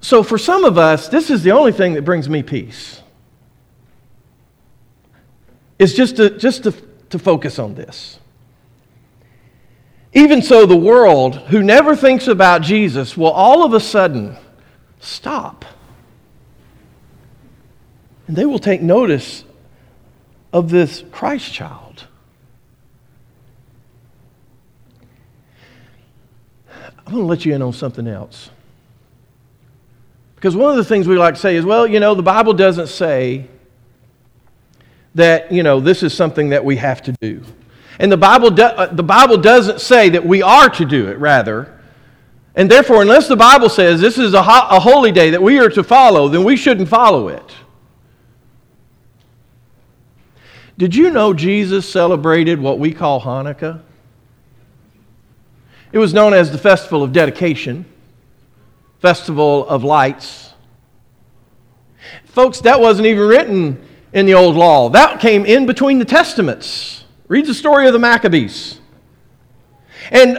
So, 0.00 0.22
for 0.22 0.36
some 0.36 0.64
of 0.64 0.76
us, 0.76 1.08
this 1.08 1.30
is 1.30 1.42
the 1.42 1.52
only 1.52 1.72
thing 1.72 1.94
that 1.94 2.02
brings 2.02 2.28
me 2.28 2.42
peace. 2.42 3.00
Is 5.78 5.94
just 5.94 6.16
to, 6.16 6.30
just 6.38 6.64
to, 6.64 6.72
to 7.08 7.18
focus 7.18 7.58
on 7.58 7.74
this. 7.74 8.20
Even 10.14 10.42
so, 10.42 10.64
the 10.64 10.76
world, 10.76 11.36
who 11.48 11.62
never 11.62 11.96
thinks 11.96 12.28
about 12.28 12.62
Jesus, 12.62 13.16
will 13.16 13.32
all 13.32 13.64
of 13.64 13.74
a 13.74 13.80
sudden 13.80 14.36
stop. 15.00 15.64
And 18.28 18.36
they 18.36 18.46
will 18.46 18.60
take 18.60 18.80
notice 18.80 19.44
of 20.52 20.70
this 20.70 21.02
Christ 21.10 21.52
child. 21.52 22.06
I'm 27.06 27.12
going 27.12 27.24
to 27.24 27.28
let 27.28 27.44
you 27.44 27.54
in 27.54 27.60
on 27.60 27.72
something 27.72 28.06
else. 28.06 28.50
Because 30.36 30.54
one 30.54 30.70
of 30.70 30.76
the 30.76 30.84
things 30.84 31.08
we 31.08 31.16
like 31.18 31.34
to 31.34 31.40
say 31.40 31.56
is, 31.56 31.64
well, 31.64 31.86
you 31.86 32.00
know, 32.00 32.14
the 32.14 32.22
Bible 32.22 32.54
doesn't 32.54 32.86
say 32.86 33.48
that, 35.16 35.50
you 35.50 35.62
know, 35.62 35.80
this 35.80 36.02
is 36.02 36.14
something 36.14 36.50
that 36.50 36.64
we 36.64 36.76
have 36.76 37.02
to 37.02 37.12
do. 37.20 37.42
And 37.98 38.10
the 38.10 38.16
Bible, 38.16 38.50
do, 38.50 38.62
uh, 38.62 38.92
the 38.92 39.02
Bible 39.02 39.36
doesn't 39.36 39.80
say 39.80 40.08
that 40.10 40.24
we 40.24 40.42
are 40.42 40.68
to 40.68 40.84
do 40.84 41.08
it, 41.08 41.18
rather. 41.18 41.80
And 42.56 42.70
therefore, 42.70 43.02
unless 43.02 43.28
the 43.28 43.36
Bible 43.36 43.68
says 43.68 44.00
this 44.00 44.18
is 44.18 44.34
a, 44.34 44.42
ho- 44.42 44.76
a 44.76 44.80
holy 44.80 45.12
day 45.12 45.30
that 45.30 45.42
we 45.42 45.58
are 45.58 45.68
to 45.70 45.82
follow, 45.82 46.28
then 46.28 46.44
we 46.44 46.56
shouldn't 46.56 46.88
follow 46.88 47.28
it. 47.28 47.54
Did 50.76 50.94
you 50.94 51.10
know 51.10 51.32
Jesus 51.32 51.88
celebrated 51.88 52.60
what 52.60 52.78
we 52.78 52.92
call 52.92 53.20
Hanukkah? 53.20 53.82
It 55.92 55.98
was 55.98 56.12
known 56.12 56.34
as 56.34 56.50
the 56.50 56.58
Festival 56.58 57.04
of 57.04 57.12
Dedication, 57.12 57.84
Festival 58.98 59.66
of 59.68 59.84
Lights. 59.84 60.52
Folks, 62.24 62.60
that 62.62 62.80
wasn't 62.80 63.06
even 63.06 63.28
written 63.28 63.86
in 64.12 64.26
the 64.26 64.34
Old 64.34 64.56
Law, 64.56 64.88
that 64.90 65.20
came 65.20 65.46
in 65.46 65.66
between 65.66 66.00
the 66.00 66.04
Testaments. 66.04 67.03
Read 67.28 67.46
the 67.46 67.54
story 67.54 67.86
of 67.86 67.92
the 67.92 67.98
Maccabees. 67.98 68.80
And, 70.10 70.36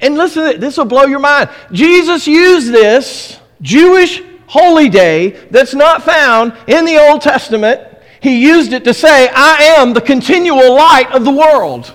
and 0.00 0.16
listen, 0.16 0.58
this 0.58 0.76
will 0.76 0.84
blow 0.84 1.04
your 1.04 1.20
mind. 1.20 1.50
Jesus 1.72 2.26
used 2.26 2.72
this 2.72 3.38
Jewish 3.62 4.22
holy 4.46 4.88
day 4.88 5.30
that's 5.50 5.74
not 5.74 6.02
found 6.02 6.54
in 6.66 6.84
the 6.84 6.98
Old 6.98 7.22
Testament. 7.22 7.80
He 8.20 8.42
used 8.42 8.72
it 8.72 8.84
to 8.84 8.94
say, 8.94 9.28
I 9.28 9.76
am 9.78 9.92
the 9.92 10.00
continual 10.00 10.74
light 10.74 11.12
of 11.12 11.24
the 11.24 11.30
world. 11.30 11.92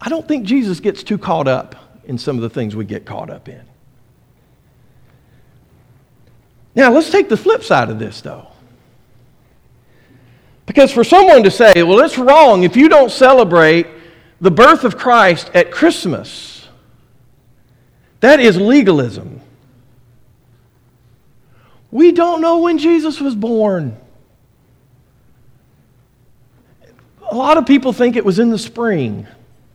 I 0.00 0.08
don't 0.08 0.26
think 0.26 0.44
Jesus 0.44 0.80
gets 0.80 1.02
too 1.02 1.18
caught 1.18 1.48
up 1.48 1.74
in 2.04 2.18
some 2.18 2.36
of 2.36 2.42
the 2.42 2.50
things 2.50 2.74
we 2.74 2.84
get 2.84 3.04
caught 3.04 3.30
up 3.30 3.48
in. 3.48 3.62
Now, 6.74 6.92
let's 6.92 7.10
take 7.10 7.28
the 7.28 7.36
flip 7.36 7.64
side 7.64 7.90
of 7.90 7.98
this, 7.98 8.20
though. 8.20 8.46
Because 10.68 10.92
for 10.92 11.02
someone 11.02 11.42
to 11.44 11.50
say, 11.50 11.82
well, 11.82 12.00
it's 12.00 12.18
wrong 12.18 12.62
if 12.62 12.76
you 12.76 12.90
don't 12.90 13.10
celebrate 13.10 13.86
the 14.38 14.50
birth 14.50 14.84
of 14.84 14.98
Christ 14.98 15.50
at 15.54 15.72
Christmas, 15.72 16.68
that 18.20 18.38
is 18.38 18.58
legalism. 18.58 19.40
We 21.90 22.12
don't 22.12 22.42
know 22.42 22.58
when 22.58 22.76
Jesus 22.76 23.18
was 23.18 23.34
born. 23.34 23.96
A 27.30 27.34
lot 27.34 27.56
of 27.56 27.64
people 27.64 27.94
think 27.94 28.16
it 28.16 28.24
was 28.24 28.38
in 28.38 28.50
the 28.50 28.58
spring, 28.58 29.26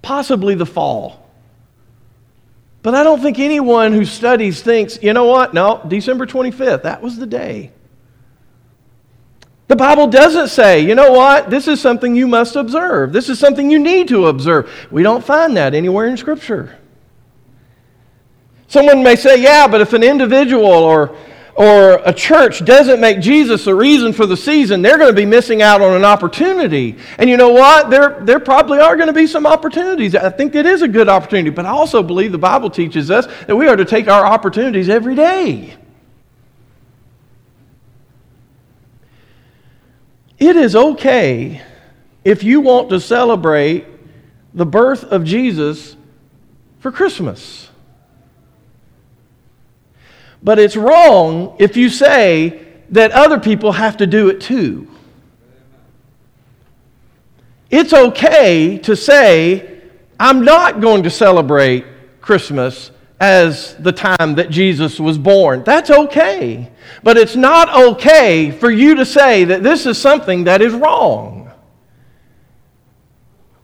possibly 0.04 0.54
the 0.54 0.66
fall. 0.66 1.28
But 2.84 2.94
I 2.94 3.04
don't 3.04 3.20
think 3.20 3.40
anyone 3.40 3.94
who 3.94 4.06
studies 4.06 4.62
thinks, 4.62 5.00
you 5.02 5.14
know 5.14 5.26
what? 5.26 5.56
No, 5.56 5.84
December 5.88 6.28
25th, 6.28 6.84
that 6.84 7.02
was 7.02 7.18
the 7.18 7.26
day. 7.26 7.72
The 9.68 9.76
Bible 9.78 10.08
doesn't 10.08 10.50
say, 10.50 10.82
you 10.82 10.94
know 10.94 11.12
what, 11.12 11.50
this 11.50 11.68
is 11.68 11.80
something 11.80 12.16
you 12.16 12.28
must 12.28 12.56
observe. 12.56 13.14
This 13.14 13.30
is 13.30 13.40
something 13.40 13.72
you 13.72 13.80
need 13.80 14.10
to 14.10 14.28
observe. 14.28 14.70
We 14.92 15.04
don't 15.04 15.24
find 15.24 15.56
that 15.58 15.74
anywhere 15.74 16.08
in 16.08 16.18
Scripture. 16.18 16.78
Someone 18.68 19.04
may 19.04 19.16
say, 19.16 19.42
yeah, 19.42 19.68
but 19.68 19.82
if 19.82 19.94
an 19.94 20.04
individual 20.04 20.66
or, 20.66 21.16
or 21.56 22.02
a 22.06 22.12
church 22.12 22.66
doesn't 22.66 23.00
make 23.00 23.22
Jesus 23.22 23.68
a 23.68 23.74
reason 23.74 24.12
for 24.12 24.26
the 24.26 24.36
season, 24.36 24.82
they're 24.82 24.98
going 24.98 25.12
to 25.12 25.16
be 25.16 25.26
missing 25.26 25.62
out 25.62 25.80
on 25.80 25.96
an 25.96 26.04
opportunity. 26.04 26.98
And 27.18 27.30
you 27.30 27.38
know 27.38 27.50
what? 27.50 27.90
There, 27.90 28.20
there 28.22 28.40
probably 28.40 28.80
are 28.80 28.96
going 28.96 29.08
to 29.08 29.14
be 29.14 29.28
some 29.28 29.46
opportunities. 29.46 30.14
I 30.16 30.30
think 30.30 30.56
it 30.56 30.66
is 30.66 30.82
a 30.82 30.88
good 30.88 31.08
opportunity, 31.08 31.52
but 31.52 31.66
I 31.66 31.70
also 31.70 32.04
believe 32.04 32.32
the 32.32 32.38
Bible 32.38 32.70
teaches 32.70 33.10
us 33.12 33.28
that 33.46 33.56
we 33.56 33.68
are 33.68 33.76
to 33.76 33.86
take 33.86 34.08
our 34.08 34.26
opportunities 34.26 34.90
every 34.90 35.16
day. 35.16 35.78
It 40.46 40.58
is 40.58 40.76
okay 40.76 41.62
if 42.26 42.44
you 42.44 42.60
want 42.60 42.90
to 42.90 43.00
celebrate 43.00 43.86
the 44.54 44.66
birth 44.66 45.06
of 45.06 45.24
Jesus 45.24 45.96
for 46.80 46.92
Christmas. 46.92 47.70
But 50.44 50.60
it's 50.60 50.76
wrong 50.76 51.56
if 51.60 51.78
you 51.78 51.88
say 51.88 52.68
that 52.90 53.12
other 53.12 53.40
people 53.40 53.72
have 53.72 53.96
to 53.98 54.06
do 54.06 54.28
it 54.28 54.42
too. 54.42 54.90
It's 57.70 57.94
okay 57.94 58.80
to 58.80 58.98
say, 58.98 59.82
I'm 60.20 60.44
not 60.44 60.82
going 60.82 61.04
to 61.04 61.10
celebrate 61.10 61.86
Christmas 62.20 62.92
as 63.18 63.76
the 63.78 63.94
time 63.94 64.36
that 64.36 64.50
Jesus 64.50 65.00
was 65.00 65.18
born. 65.18 65.64
That's 65.64 65.90
okay. 65.90 66.70
But 67.04 67.18
it's 67.18 67.36
not 67.36 67.74
okay 67.92 68.52
for 68.52 68.72
you 68.72 68.96
to 68.96 69.06
say 69.06 69.46
that 69.46 69.64
this 69.64 69.86
is 69.86 69.98
something 69.98 70.46
that 70.46 70.62
is 70.62 70.74
wrong. 70.74 71.52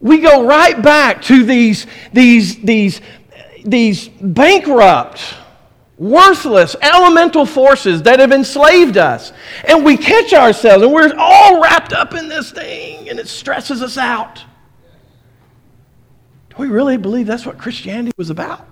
We 0.02 0.20
go 0.20 0.46
right 0.46 0.82
back 0.82 1.22
to 1.24 1.44
these, 1.44 1.86
these, 2.14 2.62
these, 2.62 3.02
these 3.66 4.08
bankrupt, 4.08 5.22
worthless, 5.98 6.76
elemental 6.82 7.46
forces 7.46 8.04
that 8.04 8.20
have 8.20 8.32
enslaved 8.32 8.98
us. 8.98 9.34
And 9.66 9.84
we 9.84 9.98
catch 9.98 10.34
ourselves 10.34 10.84
and 10.84 10.94
we're 10.94 11.14
all 11.18 11.62
wrapped 11.62 11.92
up 11.92 12.14
in 12.14 12.30
this 12.30 12.52
thing 12.52 13.10
and 13.10 13.20
it 13.20 13.28
stresses 13.28 13.82
us 13.82 13.98
out. 13.98 14.44
Do 16.50 16.56
we 16.58 16.68
really 16.68 16.98
believe 16.98 17.28
that's 17.28 17.46
what 17.46 17.58
Christianity 17.58 18.14
was 18.18 18.30
about? 18.30 18.66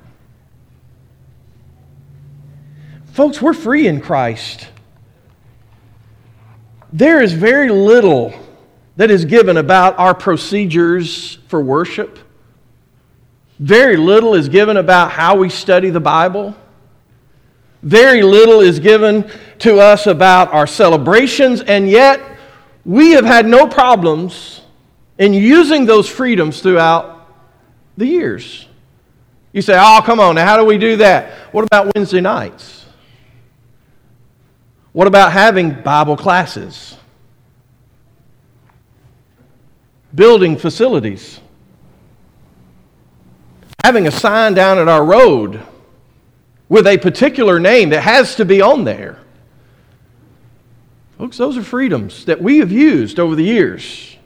Folks, 3.18 3.42
we're 3.42 3.52
free 3.52 3.88
in 3.88 4.00
Christ. 4.00 4.68
There 6.94 7.20
is 7.20 7.34
very 7.34 7.68
little 7.68 8.32
that 8.96 9.10
is 9.10 9.26
given 9.26 9.58
about 9.58 9.98
our 9.98 10.14
procedures 10.14 11.40
for 11.48 11.60
worship. 11.60 12.20
Very 13.58 13.98
little 13.98 14.36
is 14.36 14.50
given 14.50 14.78
about 14.78 15.10
how 15.10 15.36
we 15.36 15.50
study 15.50 15.90
the 15.90 16.00
Bible. 16.00 16.56
Very 17.82 18.22
little 18.22 18.60
is 18.60 18.78
given 18.78 19.28
to 19.58 19.80
us 19.80 20.06
about 20.06 20.54
our 20.54 20.68
celebrations, 20.68 21.62
and 21.62 21.90
yet 21.90 22.22
we 22.86 23.14
have 23.14 23.26
had 23.26 23.48
no 23.48 23.66
problems 23.66 24.62
in 25.18 25.34
using 25.34 25.88
those 25.88 26.08
freedoms 26.08 26.62
throughout 26.62 27.28
the 27.98 28.06
years. 28.06 28.68
You 29.54 29.64
say, 29.64 29.76
oh, 29.76 30.02
come 30.06 30.20
on, 30.20 30.36
now 30.36 30.46
how 30.46 30.58
do 30.58 30.66
we 30.66 30.78
do 30.78 30.98
that? 30.98 31.32
What 31.52 31.64
about 31.64 31.96
Wednesday 31.96 32.22
nights? 32.22 32.84
What 34.98 35.06
about 35.06 35.32
having 35.32 35.84
Bible 35.84 36.18
classes? 36.18 36.98
Building 40.16 40.58
facilities? 40.58 41.40
Having 43.84 44.08
a 44.08 44.12
sign 44.12 44.56
down 44.56 44.80
at 44.80 44.88
our 44.88 45.06
road 45.06 45.62
with 46.68 46.88
a 46.88 46.98
particular 46.98 47.60
name 47.60 47.92
that 47.92 48.02
has 48.02 48.34
to 48.38 48.44
be 48.44 48.60
on 48.60 48.86
there. 48.86 49.20
Folks, 51.20 51.38
those 51.38 51.58
are 51.58 51.64
freedoms 51.64 52.26
that 52.26 52.42
we 52.42 52.58
have 52.58 52.72
used 52.72 53.20
over 53.20 53.36
the 53.36 53.44
years. 53.44 54.17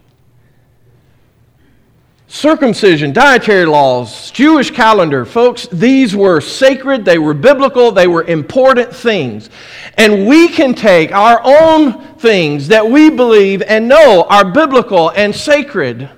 Circumcision, 2.31 3.11
dietary 3.11 3.65
laws, 3.65 4.31
Jewish 4.31 4.71
calendar, 4.71 5.25
folks, 5.25 5.67
these 5.67 6.15
were 6.15 6.39
sacred, 6.39 7.03
they 7.03 7.17
were 7.17 7.33
biblical, 7.33 7.91
they 7.91 8.07
were 8.07 8.23
important 8.23 8.95
things. 8.95 9.49
And 9.97 10.25
we 10.25 10.47
can 10.47 10.73
take 10.73 11.11
our 11.11 11.41
own 11.43 12.15
things 12.15 12.69
that 12.69 12.89
we 12.89 13.09
believe 13.09 13.61
and 13.63 13.89
know 13.89 14.25
are 14.29 14.49
biblical 14.49 15.09
and 15.09 15.35
sacred 15.35 16.09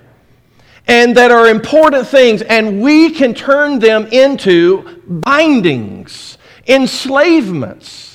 and 0.86 1.16
that 1.16 1.32
are 1.32 1.48
important 1.48 2.06
things, 2.06 2.42
and 2.42 2.80
we 2.80 3.10
can 3.10 3.34
turn 3.34 3.80
them 3.80 4.06
into 4.06 5.02
bindings, 5.08 6.38
enslavements. 6.68 8.13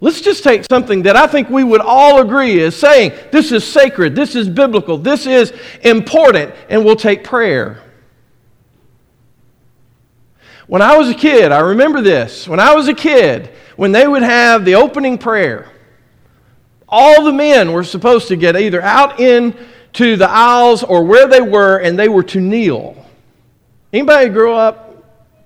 Let's 0.00 0.20
just 0.20 0.44
take 0.44 0.64
something 0.70 1.02
that 1.02 1.16
I 1.16 1.26
think 1.26 1.50
we 1.50 1.64
would 1.64 1.80
all 1.80 2.20
agree 2.20 2.60
is 2.60 2.76
saying 2.76 3.12
this 3.32 3.50
is 3.50 3.64
sacred, 3.64 4.14
this 4.14 4.36
is 4.36 4.48
biblical, 4.48 4.96
this 4.96 5.26
is 5.26 5.52
important, 5.82 6.54
and 6.68 6.84
we'll 6.84 6.96
take 6.96 7.24
prayer. 7.24 7.82
When 10.68 10.82
I 10.82 10.96
was 10.96 11.08
a 11.08 11.14
kid, 11.14 11.50
I 11.50 11.60
remember 11.60 12.00
this. 12.00 12.46
When 12.46 12.60
I 12.60 12.74
was 12.74 12.88
a 12.88 12.94
kid, 12.94 13.50
when 13.76 13.90
they 13.90 14.06
would 14.06 14.22
have 14.22 14.64
the 14.64 14.76
opening 14.76 15.18
prayer, 15.18 15.72
all 16.88 17.24
the 17.24 17.32
men 17.32 17.72
were 17.72 17.84
supposed 17.84 18.28
to 18.28 18.36
get 18.36 18.56
either 18.56 18.80
out 18.80 19.18
into 19.18 20.16
the 20.16 20.28
aisles 20.28 20.82
or 20.84 21.02
where 21.04 21.26
they 21.26 21.40
were, 21.40 21.78
and 21.78 21.98
they 21.98 22.08
were 22.08 22.22
to 22.24 22.40
kneel. 22.40 23.04
Anybody 23.92 24.28
grow 24.28 24.56
up 24.56 24.87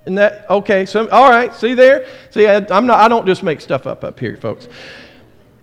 and 0.07 0.19
that 0.19 0.49
okay? 0.51 0.87
So 0.87 1.09
all 1.09 1.31
right, 1.31 1.55
see 1.55 1.75
there. 1.75 2.07
See, 2.31 2.47
I, 2.47 2.57
I'm 2.71 2.87
not. 2.87 3.01
I 3.01 3.09
don't 3.09 3.27
just 3.27 3.43
make 3.43 3.61
stuff 3.61 3.87
up 3.87 4.05
up 4.05 4.19
here, 4.19 4.37
folks. 4.37 4.69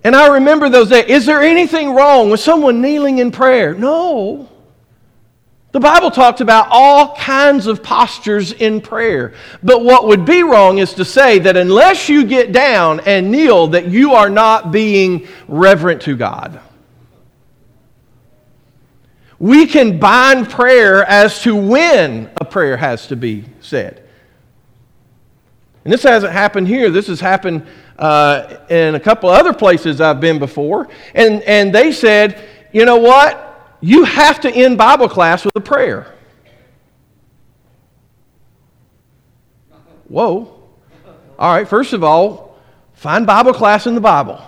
And 0.03 0.15
I 0.15 0.27
remember 0.35 0.69
those 0.69 0.89
days. 0.89 1.05
Is 1.05 1.25
there 1.25 1.41
anything 1.41 1.93
wrong 1.93 2.29
with 2.29 2.39
someone 2.39 2.81
kneeling 2.81 3.17
in 3.17 3.31
prayer? 3.31 3.73
No. 3.73 4.49
The 5.71 5.79
Bible 5.79 6.09
talks 6.09 6.41
about 6.41 6.67
all 6.71 7.15
kinds 7.15 7.67
of 7.67 7.83
postures 7.83 8.53
in 8.53 8.81
prayer. 8.81 9.33
But 9.61 9.83
what 9.83 10.07
would 10.07 10.25
be 10.25 10.41
wrong 10.41 10.79
is 10.79 10.95
to 10.95 11.05
say 11.05 11.37
that 11.39 11.55
unless 11.55 12.09
you 12.09 12.25
get 12.25 12.51
down 12.51 13.01
and 13.01 13.29
kneel, 13.29 13.67
that 13.67 13.87
you 13.87 14.13
are 14.13 14.31
not 14.31 14.71
being 14.71 15.27
reverent 15.47 16.01
to 16.03 16.15
God. 16.15 16.59
We 19.37 19.67
can 19.67 19.99
bind 19.99 20.49
prayer 20.49 21.03
as 21.05 21.41
to 21.43 21.55
when 21.55 22.31
a 22.41 22.45
prayer 22.45 22.75
has 22.75 23.07
to 23.07 23.15
be 23.15 23.45
said. 23.61 24.08
And 25.89 25.93
this 25.95 26.03
hasn't 26.03 26.33
happened 26.33 26.67
here. 26.67 26.91
This 26.91 27.07
has 27.07 27.19
happened 27.19 27.65
uh, 27.97 28.57
in 28.69 28.93
a 28.93 28.99
couple 28.99 29.27
other 29.27 29.53
places 29.53 29.99
I've 29.99 30.21
been 30.21 30.37
before. 30.37 30.87
And, 31.15 31.41
and 31.41 31.73
they 31.73 31.91
said, 31.91 32.39
you 32.71 32.85
know 32.85 32.97
what? 32.97 33.75
You 33.81 34.03
have 34.03 34.39
to 34.41 34.51
end 34.51 34.77
Bible 34.77 35.09
class 35.09 35.43
with 35.43 35.55
a 35.55 35.61
prayer. 35.61 36.13
Whoa. 40.07 40.61
All 41.39 41.55
right, 41.55 41.67
first 41.67 41.93
of 41.93 42.03
all, 42.03 42.59
find 42.93 43.25
Bible 43.25 43.55
class 43.55 43.87
in 43.87 43.95
the 43.95 44.01
Bible. 44.01 44.39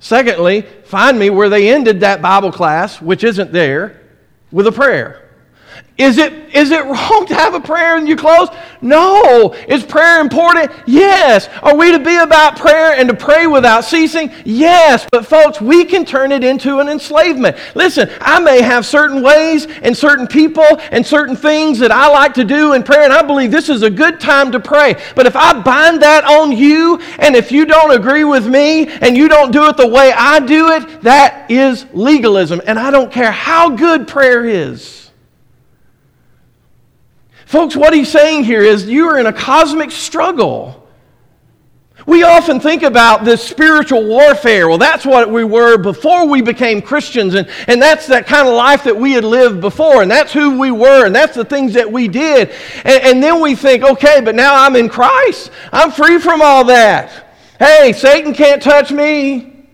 Secondly, 0.00 0.62
find 0.84 1.18
me 1.18 1.28
where 1.28 1.50
they 1.50 1.68
ended 1.68 2.00
that 2.00 2.22
Bible 2.22 2.50
class, 2.50 3.02
which 3.02 3.22
isn't 3.24 3.52
there, 3.52 4.00
with 4.50 4.66
a 4.66 4.72
prayer. 4.72 5.25
Is 5.98 6.18
it, 6.18 6.54
is 6.54 6.70
it 6.70 6.84
wrong 6.84 7.26
to 7.26 7.34
have 7.34 7.54
a 7.54 7.60
prayer 7.60 7.96
in 7.96 8.06
your 8.06 8.18
clothes? 8.18 8.50
No. 8.80 9.54
Is 9.68 9.84
prayer 9.84 10.20
important? 10.20 10.70
Yes. 10.86 11.48
Are 11.62 11.76
we 11.76 11.90
to 11.92 11.98
be 11.98 12.16
about 12.16 12.58
prayer 12.58 12.92
and 12.92 13.08
to 13.08 13.14
pray 13.14 13.46
without 13.46 13.84
ceasing? 13.84 14.30
Yes. 14.44 15.06
But 15.10 15.26
folks, 15.26 15.60
we 15.60 15.84
can 15.84 16.04
turn 16.04 16.32
it 16.32 16.44
into 16.44 16.78
an 16.80 16.88
enslavement. 16.88 17.56
Listen, 17.74 18.10
I 18.20 18.38
may 18.40 18.60
have 18.60 18.84
certain 18.84 19.22
ways 19.22 19.66
and 19.82 19.96
certain 19.96 20.26
people 20.26 20.66
and 20.90 21.04
certain 21.06 21.36
things 21.36 21.78
that 21.78 21.90
I 21.90 22.08
like 22.08 22.34
to 22.34 22.44
do 22.44 22.74
in 22.74 22.82
prayer, 22.82 23.04
and 23.04 23.12
I 23.12 23.22
believe 23.22 23.50
this 23.50 23.68
is 23.68 23.82
a 23.82 23.90
good 23.90 24.20
time 24.20 24.52
to 24.52 24.60
pray. 24.60 24.96
But 25.14 25.26
if 25.26 25.34
I 25.34 25.60
bind 25.60 26.02
that 26.02 26.24
on 26.24 26.52
you, 26.52 27.00
and 27.18 27.34
if 27.34 27.50
you 27.50 27.64
don't 27.64 27.92
agree 27.92 28.24
with 28.24 28.46
me 28.46 28.86
and 28.86 29.16
you 29.16 29.28
don't 29.28 29.50
do 29.50 29.66
it 29.68 29.76
the 29.76 29.86
way 29.86 30.12
I 30.12 30.40
do 30.40 30.70
it, 30.72 31.02
that 31.02 31.50
is 31.50 31.86
legalism. 31.92 32.60
And 32.66 32.78
I 32.78 32.90
don't 32.90 33.10
care 33.10 33.32
how 33.32 33.70
good 33.70 34.06
prayer 34.06 34.44
is. 34.44 35.05
Folks, 37.46 37.76
what 37.76 37.94
he's 37.94 38.10
saying 38.10 38.42
here 38.42 38.62
is 38.62 38.86
you 38.86 39.08
are 39.08 39.18
in 39.18 39.26
a 39.26 39.32
cosmic 39.32 39.92
struggle. 39.92 40.82
We 42.04 42.24
often 42.24 42.58
think 42.58 42.82
about 42.82 43.24
this 43.24 43.42
spiritual 43.42 44.04
warfare. 44.04 44.68
Well, 44.68 44.78
that's 44.78 45.06
what 45.06 45.30
we 45.30 45.44
were 45.44 45.78
before 45.78 46.26
we 46.26 46.42
became 46.42 46.82
Christians, 46.82 47.34
and, 47.34 47.48
and 47.68 47.80
that's 47.80 48.08
that 48.08 48.26
kind 48.26 48.48
of 48.48 48.54
life 48.54 48.82
that 48.84 48.96
we 48.96 49.12
had 49.12 49.24
lived 49.24 49.60
before, 49.60 50.02
and 50.02 50.10
that's 50.10 50.32
who 50.32 50.58
we 50.58 50.72
were, 50.72 51.06
and 51.06 51.14
that's 51.14 51.36
the 51.36 51.44
things 51.44 51.72
that 51.74 51.90
we 51.90 52.08
did. 52.08 52.50
And, 52.84 53.02
and 53.04 53.22
then 53.22 53.40
we 53.40 53.54
think, 53.54 53.84
okay, 53.84 54.20
but 54.20 54.34
now 54.34 54.64
I'm 54.64 54.74
in 54.74 54.88
Christ. 54.88 55.52
I'm 55.72 55.92
free 55.92 56.18
from 56.18 56.42
all 56.42 56.64
that. 56.64 57.32
Hey, 57.60 57.92
Satan 57.92 58.34
can't 58.34 58.60
touch 58.60 58.90
me. 58.90 59.68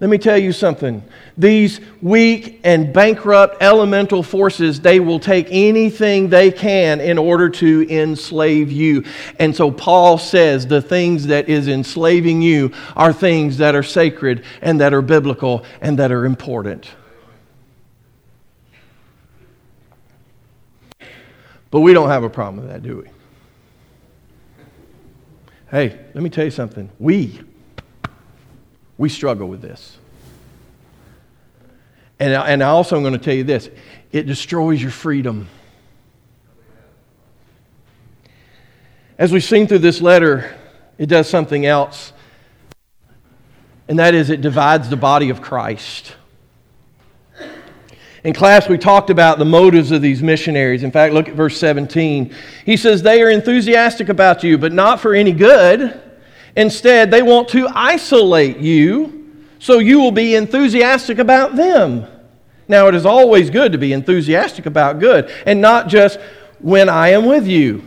Let 0.00 0.10
me 0.10 0.18
tell 0.18 0.38
you 0.38 0.52
something 0.52 1.02
these 1.40 1.80
weak 2.02 2.60
and 2.64 2.92
bankrupt 2.92 3.62
elemental 3.62 4.22
forces, 4.22 4.80
they 4.80 5.00
will 5.00 5.18
take 5.18 5.46
anything 5.50 6.28
they 6.28 6.50
can 6.50 7.00
in 7.00 7.18
order 7.18 7.48
to 7.48 7.86
enslave 7.88 8.70
you. 8.70 9.04
And 9.38 9.54
so 9.56 9.70
Paul 9.70 10.18
says 10.18 10.66
the 10.66 10.82
things 10.82 11.26
that 11.28 11.48
is 11.48 11.66
enslaving 11.68 12.42
you 12.42 12.72
are 12.94 13.12
things 13.12 13.56
that 13.58 13.74
are 13.74 13.82
sacred 13.82 14.44
and 14.60 14.80
that 14.80 14.92
are 14.92 15.02
biblical 15.02 15.64
and 15.80 15.98
that 15.98 16.12
are 16.12 16.26
important. 16.26 16.90
But 21.70 21.80
we 21.80 21.94
don't 21.94 22.08
have 22.08 22.24
a 22.24 22.30
problem 22.30 22.64
with 22.64 22.72
that, 22.72 22.82
do 22.82 22.98
we? 22.98 23.10
Hey, 25.70 26.00
let 26.14 26.22
me 26.22 26.28
tell 26.28 26.44
you 26.44 26.50
something. 26.50 26.90
We, 26.98 27.40
we 28.98 29.08
struggle 29.08 29.48
with 29.48 29.62
this. 29.62 29.99
And, 32.20 32.34
and 32.34 32.62
I 32.62 32.68
also 32.68 32.96
am 32.96 33.02
going 33.02 33.14
to 33.14 33.18
tell 33.18 33.34
you 33.34 33.44
this 33.44 33.70
it 34.12 34.26
destroys 34.26 34.80
your 34.80 34.90
freedom. 34.90 35.48
As 39.18 39.32
we've 39.32 39.44
seen 39.44 39.66
through 39.66 39.78
this 39.78 40.00
letter, 40.00 40.54
it 40.98 41.06
does 41.06 41.28
something 41.28 41.66
else, 41.66 42.12
and 43.88 43.98
that 43.98 44.14
is 44.14 44.30
it 44.30 44.42
divides 44.42 44.88
the 44.90 44.96
body 44.96 45.30
of 45.30 45.40
Christ. 45.40 46.14
In 48.22 48.34
class, 48.34 48.68
we 48.68 48.76
talked 48.76 49.08
about 49.08 49.38
the 49.38 49.46
motives 49.46 49.90
of 49.90 50.02
these 50.02 50.22
missionaries. 50.22 50.82
In 50.82 50.90
fact, 50.90 51.14
look 51.14 51.26
at 51.26 51.34
verse 51.34 51.56
17. 51.58 52.34
He 52.66 52.76
says, 52.76 53.00
They 53.00 53.22
are 53.22 53.30
enthusiastic 53.30 54.10
about 54.10 54.44
you, 54.44 54.58
but 54.58 54.72
not 54.72 55.00
for 55.00 55.14
any 55.14 55.32
good. 55.32 55.98
Instead, 56.54 57.10
they 57.10 57.22
want 57.22 57.48
to 57.50 57.66
isolate 57.68 58.58
you 58.58 59.19
so 59.60 59.78
you 59.78 60.00
will 60.00 60.10
be 60.10 60.34
enthusiastic 60.34 61.18
about 61.18 61.54
them. 61.54 62.06
Now, 62.66 62.88
it 62.88 62.94
is 62.94 63.06
always 63.06 63.50
good 63.50 63.72
to 63.72 63.78
be 63.78 63.92
enthusiastic 63.92 64.66
about 64.66 64.98
good 64.98 65.30
and 65.46 65.60
not 65.60 65.88
just 65.88 66.18
when 66.58 66.88
I 66.88 67.10
am 67.10 67.26
with 67.26 67.46
you. 67.46 67.84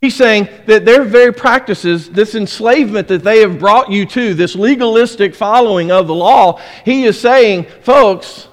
He's 0.00 0.16
saying 0.16 0.48
that 0.66 0.84
their 0.84 1.04
very 1.04 1.32
practices, 1.32 2.10
this 2.10 2.34
enslavement 2.34 3.06
that 3.06 3.22
they 3.22 3.38
have 3.38 3.60
brought 3.60 3.90
you 3.90 4.04
to, 4.06 4.34
this 4.34 4.56
legalistic 4.56 5.32
following 5.32 5.92
of 5.92 6.08
the 6.08 6.14
law, 6.14 6.60
he 6.84 7.04
is 7.04 7.20
saying, 7.20 7.66
folks, 7.82 8.48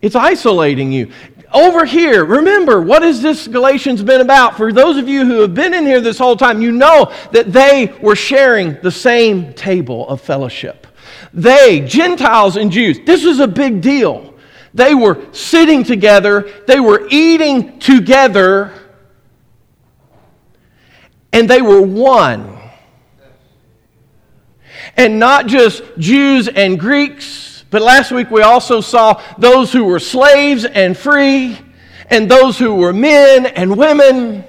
it's 0.00 0.16
isolating 0.16 0.90
you. 0.90 1.12
Over 1.52 1.84
here, 1.84 2.24
remember, 2.24 2.80
what 2.80 3.02
has 3.02 3.20
this 3.20 3.46
Galatians 3.46 4.02
been 4.02 4.20
about? 4.20 4.56
For 4.56 4.72
those 4.72 4.96
of 4.96 5.08
you 5.08 5.26
who 5.26 5.40
have 5.40 5.54
been 5.54 5.74
in 5.74 5.84
here 5.84 6.00
this 6.00 6.18
whole 6.18 6.36
time, 6.36 6.62
you 6.62 6.72
know 6.72 7.12
that 7.32 7.52
they 7.52 7.94
were 8.00 8.16
sharing 8.16 8.80
the 8.80 8.90
same 8.90 9.52
table 9.52 10.08
of 10.08 10.20
fellowship. 10.20 10.86
They, 11.34 11.80
Gentiles 11.80 12.56
and 12.56 12.70
Jews, 12.70 13.00
this 13.04 13.24
was 13.24 13.40
a 13.40 13.48
big 13.48 13.80
deal. 13.80 14.34
They 14.74 14.94
were 14.94 15.26
sitting 15.32 15.84
together, 15.84 16.50
they 16.66 16.80
were 16.80 17.06
eating 17.10 17.78
together, 17.78 18.72
and 21.32 21.48
they 21.48 21.60
were 21.60 21.82
one. 21.82 22.58
And 24.96 25.18
not 25.18 25.46
just 25.46 25.82
Jews 25.98 26.48
and 26.48 26.78
Greeks 26.78 27.51
but 27.72 27.80
last 27.80 28.12
week 28.12 28.30
we 28.30 28.42
also 28.42 28.82
saw 28.82 29.20
those 29.38 29.72
who 29.72 29.84
were 29.84 29.98
slaves 29.98 30.66
and 30.66 30.94
free, 30.94 31.58
and 32.10 32.30
those 32.30 32.58
who 32.58 32.74
were 32.74 32.92
men 32.92 33.46
and 33.46 33.78
women. 33.78 34.44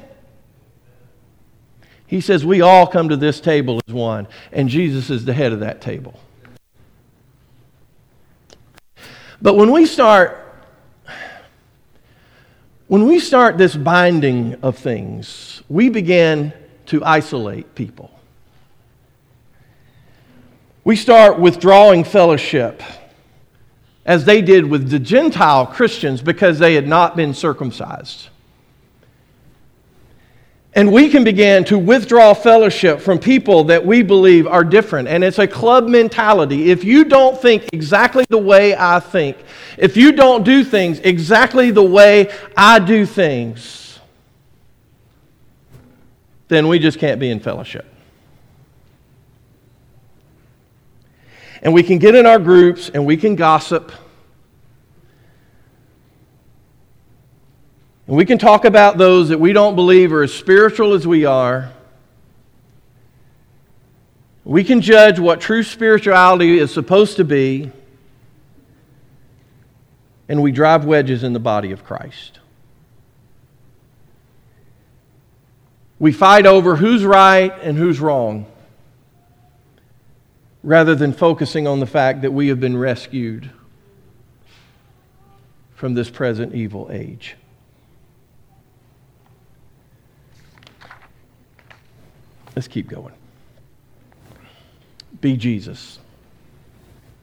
He 2.05 2.19
says 2.19 2.45
we 2.45 2.59
all 2.59 2.85
come 2.85 3.07
to 3.07 3.15
this 3.15 3.39
table 3.39 3.79
as 3.87 3.93
one, 3.93 4.27
and 4.51 4.67
Jesus 4.67 5.09
is 5.09 5.23
the 5.23 5.31
head 5.31 5.53
of 5.53 5.61
that 5.61 5.79
table. 5.79 6.19
But 9.41 9.55
when 9.55 9.71
we 9.71 9.85
start 9.85 10.41
when 12.87 13.07
we 13.07 13.19
start 13.19 13.57
this 13.57 13.73
binding 13.73 14.55
of 14.55 14.77
things, 14.77 15.63
we 15.69 15.87
begin 15.87 16.51
to 16.87 17.01
isolate 17.05 17.73
people. 17.73 18.11
We 20.83 20.97
start 20.97 21.39
withdrawing 21.39 22.03
fellowship 22.03 22.83
as 24.05 24.25
they 24.25 24.41
did 24.41 24.65
with 24.65 24.89
the 24.89 24.99
Gentile 24.99 25.65
Christians 25.65 26.21
because 26.21 26.59
they 26.59 26.75
had 26.75 26.87
not 26.87 27.15
been 27.15 27.33
circumcised. 27.33 28.29
And 30.75 30.91
we 30.91 31.09
can 31.09 31.23
begin 31.23 31.63
to 31.65 31.77
withdraw 31.77 32.33
fellowship 32.33 32.99
from 32.99 33.19
people 33.19 33.65
that 33.65 33.85
we 33.85 34.01
believe 34.01 34.47
are 34.47 34.63
different. 34.63 35.07
And 35.07 35.23
it's 35.23 35.37
a 35.37 35.47
club 35.47 35.87
mentality. 35.87 36.71
If 36.71 36.83
you 36.83 37.05
don't 37.05 37.39
think 37.39 37.69
exactly 37.71 38.25
the 38.29 38.39
way 38.39 38.75
I 38.75 38.99
think, 38.99 39.37
if 39.77 39.95
you 39.95 40.13
don't 40.13 40.43
do 40.43 40.63
things 40.63 40.99
exactly 40.99 41.69
the 41.69 41.83
way 41.83 42.31
I 42.57 42.79
do 42.79 43.05
things, 43.05 43.99
then 46.47 46.67
we 46.67 46.79
just 46.79 46.97
can't 46.97 47.19
be 47.19 47.29
in 47.29 47.39
fellowship. 47.39 47.92
And 51.61 51.73
we 51.73 51.83
can 51.83 51.99
get 51.99 52.15
in 52.15 52.25
our 52.25 52.39
groups 52.39 52.89
and 52.89 53.05
we 53.05 53.17
can 53.17 53.35
gossip. 53.35 53.91
And 58.07 58.17
we 58.17 58.25
can 58.25 58.37
talk 58.37 58.65
about 58.65 58.97
those 58.97 59.29
that 59.29 59.39
we 59.39 59.53
don't 59.53 59.75
believe 59.75 60.11
are 60.11 60.23
as 60.23 60.33
spiritual 60.33 60.93
as 60.93 61.07
we 61.07 61.25
are. 61.25 61.71
We 64.43 64.63
can 64.63 64.81
judge 64.81 65.19
what 65.19 65.39
true 65.39 65.63
spirituality 65.63 66.57
is 66.57 66.73
supposed 66.73 67.15
to 67.17 67.23
be. 67.23 67.71
And 70.27 70.41
we 70.41 70.51
drive 70.51 70.83
wedges 70.83 71.23
in 71.23 71.33
the 71.33 71.39
body 71.39 71.71
of 71.71 71.85
Christ. 71.85 72.39
We 75.99 76.11
fight 76.11 76.45
over 76.45 76.75
who's 76.75 77.05
right 77.05 77.53
and 77.61 77.77
who's 77.77 78.01
wrong 78.01 78.47
rather 80.63 80.95
than 80.95 81.11
focusing 81.11 81.67
on 81.67 81.79
the 81.79 81.85
fact 81.85 82.21
that 82.21 82.31
we 82.31 82.47
have 82.47 82.59
been 82.59 82.77
rescued 82.77 83.51
from 85.75 85.93
this 85.93 86.09
present 86.09 86.55
evil 86.55 86.89
age. 86.91 87.35
Let's 92.55 92.67
keep 92.67 92.87
going. 92.87 93.13
Be 95.19 95.35
Jesus. 95.35 95.99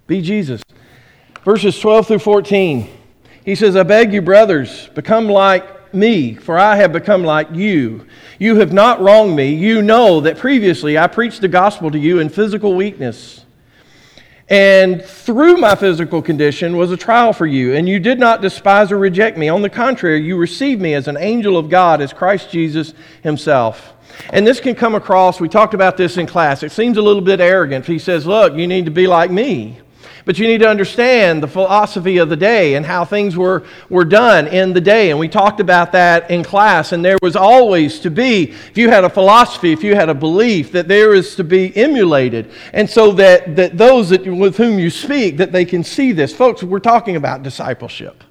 Be 0.07 0.20
Jesus. 0.20 0.62
Verses 1.44 1.79
12 1.79 2.09
through 2.09 2.18
14. 2.18 2.90
He 3.44 3.55
says, 3.55 3.76
I 3.76 3.85
beg 3.85 4.12
you, 4.12 4.20
brothers, 4.20 4.88
become 4.88 5.29
like 5.29 5.94
me, 5.94 6.35
for 6.35 6.59
I 6.59 6.76
have 6.76 6.92
become 6.92 7.24
like 7.24 7.50
you. 7.53 8.07
You 8.40 8.57
have 8.57 8.72
not 8.72 9.03
wronged 9.03 9.37
me. 9.37 9.55
You 9.55 9.83
know 9.83 10.22
that 10.22 10.38
previously 10.38 10.96
I 10.96 11.09
preached 11.09 11.42
the 11.42 11.48
gospel 11.48 11.90
to 11.90 11.98
you 11.98 12.20
in 12.20 12.31
physical 12.31 12.74
weakness. 12.74 13.44
And 14.48 15.05
through 15.05 15.59
my 15.59 15.74
physical 15.74 16.22
condition 16.22 16.79
was 16.79 16.90
a 16.90 16.96
trial 16.96 17.35
for 17.35 17.44
you, 17.44 17.74
and 17.74 17.87
you 17.87 18.00
did 18.00 18.18
not 18.18 18.40
despise 18.40 18.90
or 18.90 18.96
reject 18.96 19.37
me. 19.37 19.50
On 19.50 19.61
the 19.61 19.68
contrary, 19.68 20.22
you 20.22 20.38
received 20.38 20.81
me 20.81 20.94
as 20.94 21.07
an 21.07 21.18
angel 21.18 21.59
of 21.59 21.68
God, 21.68 22.00
as 22.00 22.14
Christ 22.14 22.50
Jesus 22.50 22.94
himself. 23.22 23.92
And 24.31 24.46
this 24.46 24.59
can 24.59 24.74
come 24.74 24.94
across, 24.94 25.38
we 25.38 25.50
talked 25.50 25.74
about 25.74 25.98
this 25.98 26.16
in 26.16 26.26
class. 26.26 26.62
It 26.62 26.72
seems 26.72 26.96
a 26.96 27.03
little 27.03 27.22
bit 27.22 27.40
arrogant. 27.40 27.85
He 27.85 27.98
says, 27.98 28.26
Look, 28.26 28.55
you 28.55 28.66
need 28.66 28.87
to 28.87 28.90
be 28.90 29.07
like 29.07 29.31
me. 29.31 29.81
But 30.24 30.38
you 30.38 30.46
need 30.46 30.59
to 30.59 30.68
understand 30.68 31.42
the 31.42 31.48
philosophy 31.48 32.18
of 32.18 32.28
the 32.28 32.37
day 32.37 32.74
and 32.74 32.85
how 32.85 33.04
things 33.04 33.37
were, 33.37 33.64
were 33.88 34.04
done 34.04 34.46
in 34.46 34.72
the 34.72 34.80
day. 34.80 35.11
And 35.11 35.18
we 35.18 35.28
talked 35.28 35.61
about 35.61 35.92
that 35.92 36.30
in 36.30 36.42
class. 36.42 36.92
And 36.92 37.04
there 37.04 37.18
was 37.22 37.37
always 37.37 38.00
to 38.00 38.11
be, 38.11 38.50
if 38.50 38.78
you 38.78 38.90
had 38.90 39.04
a 39.04 39.11
philosophy, 39.11 39.72
if 39.72 39.83
you 39.83 39.94
had 39.94 40.09
a 40.09 40.14
belief, 40.14 40.72
that 40.72 40.88
there 40.88 41.14
is 41.14 41.35
to 41.37 41.44
be 41.44 41.76
emulated. 41.76 42.50
And 42.72 42.88
so 42.88 43.12
that, 43.12 43.56
that 43.56 43.78
those 43.78 44.11
that, 44.11 44.26
with 44.26 44.56
whom 44.56 44.78
you 44.78 44.90
speak, 44.90 45.37
that 45.38 45.52
they 45.52 45.64
can 45.64 45.85
see 45.85 46.12
this. 46.12 46.35
Folks, 46.35 46.62
we're 46.62 46.80
talking 46.80 47.16
about 47.16 47.42
discipleship. 47.42 48.24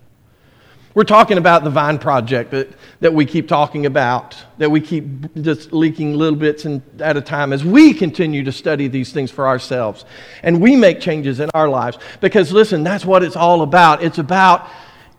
We're 0.99 1.05
talking 1.05 1.37
about 1.37 1.63
the 1.63 1.69
Vine 1.69 1.97
Project 1.97 2.51
that, 2.51 2.67
that 2.99 3.13
we 3.13 3.25
keep 3.25 3.47
talking 3.47 3.85
about, 3.85 4.35
that 4.57 4.69
we 4.69 4.81
keep 4.81 5.33
just 5.35 5.71
leaking 5.71 6.15
little 6.15 6.37
bits 6.37 6.65
in, 6.65 6.83
at 6.99 7.15
a 7.15 7.21
time 7.21 7.53
as 7.53 7.63
we 7.63 7.93
continue 7.93 8.43
to 8.43 8.51
study 8.51 8.89
these 8.89 9.13
things 9.13 9.31
for 9.31 9.47
ourselves 9.47 10.03
and 10.43 10.59
we 10.59 10.75
make 10.75 10.99
changes 10.99 11.39
in 11.39 11.49
our 11.53 11.69
lives. 11.69 11.97
Because 12.19 12.51
listen, 12.51 12.83
that's 12.83 13.05
what 13.05 13.23
it's 13.23 13.37
all 13.37 13.61
about. 13.61 14.03
It's 14.03 14.17
about 14.17 14.67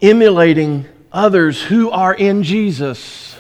emulating 0.03 0.85
others 1.13 1.63
who 1.63 1.89
are 1.89 2.13
in 2.13 2.43
Jesus. 2.43 3.40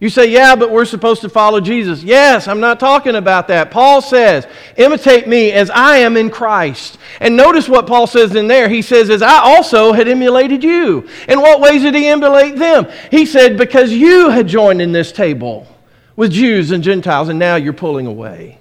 You 0.00 0.08
say, 0.08 0.30
yeah, 0.30 0.54
but 0.54 0.70
we're 0.70 0.84
supposed 0.84 1.22
to 1.22 1.28
follow 1.28 1.60
Jesus. 1.60 2.04
Yes, 2.04 2.46
I'm 2.46 2.60
not 2.60 2.78
talking 2.78 3.16
about 3.16 3.48
that. 3.48 3.72
Paul 3.72 4.00
says, 4.00 4.46
imitate 4.76 5.26
me 5.26 5.50
as 5.50 5.70
I 5.70 5.98
am 5.98 6.16
in 6.16 6.30
Christ. 6.30 6.98
And 7.20 7.36
notice 7.36 7.68
what 7.68 7.88
Paul 7.88 8.06
says 8.06 8.36
in 8.36 8.46
there. 8.46 8.68
He 8.68 8.80
says, 8.80 9.10
as 9.10 9.22
I 9.22 9.40
also 9.40 9.92
had 9.92 10.06
emulated 10.06 10.62
you. 10.62 11.08
In 11.28 11.40
what 11.40 11.60
ways 11.60 11.82
did 11.82 11.96
he 11.96 12.06
emulate 12.06 12.56
them? 12.56 12.86
He 13.10 13.26
said, 13.26 13.58
because 13.58 13.92
you 13.92 14.30
had 14.30 14.46
joined 14.46 14.80
in 14.80 14.92
this 14.92 15.10
table 15.10 15.66
with 16.14 16.30
Jews 16.30 16.70
and 16.70 16.84
Gentiles, 16.84 17.28
and 17.28 17.38
now 17.38 17.56
you're 17.56 17.72
pulling 17.72 18.06
away. 18.06 18.60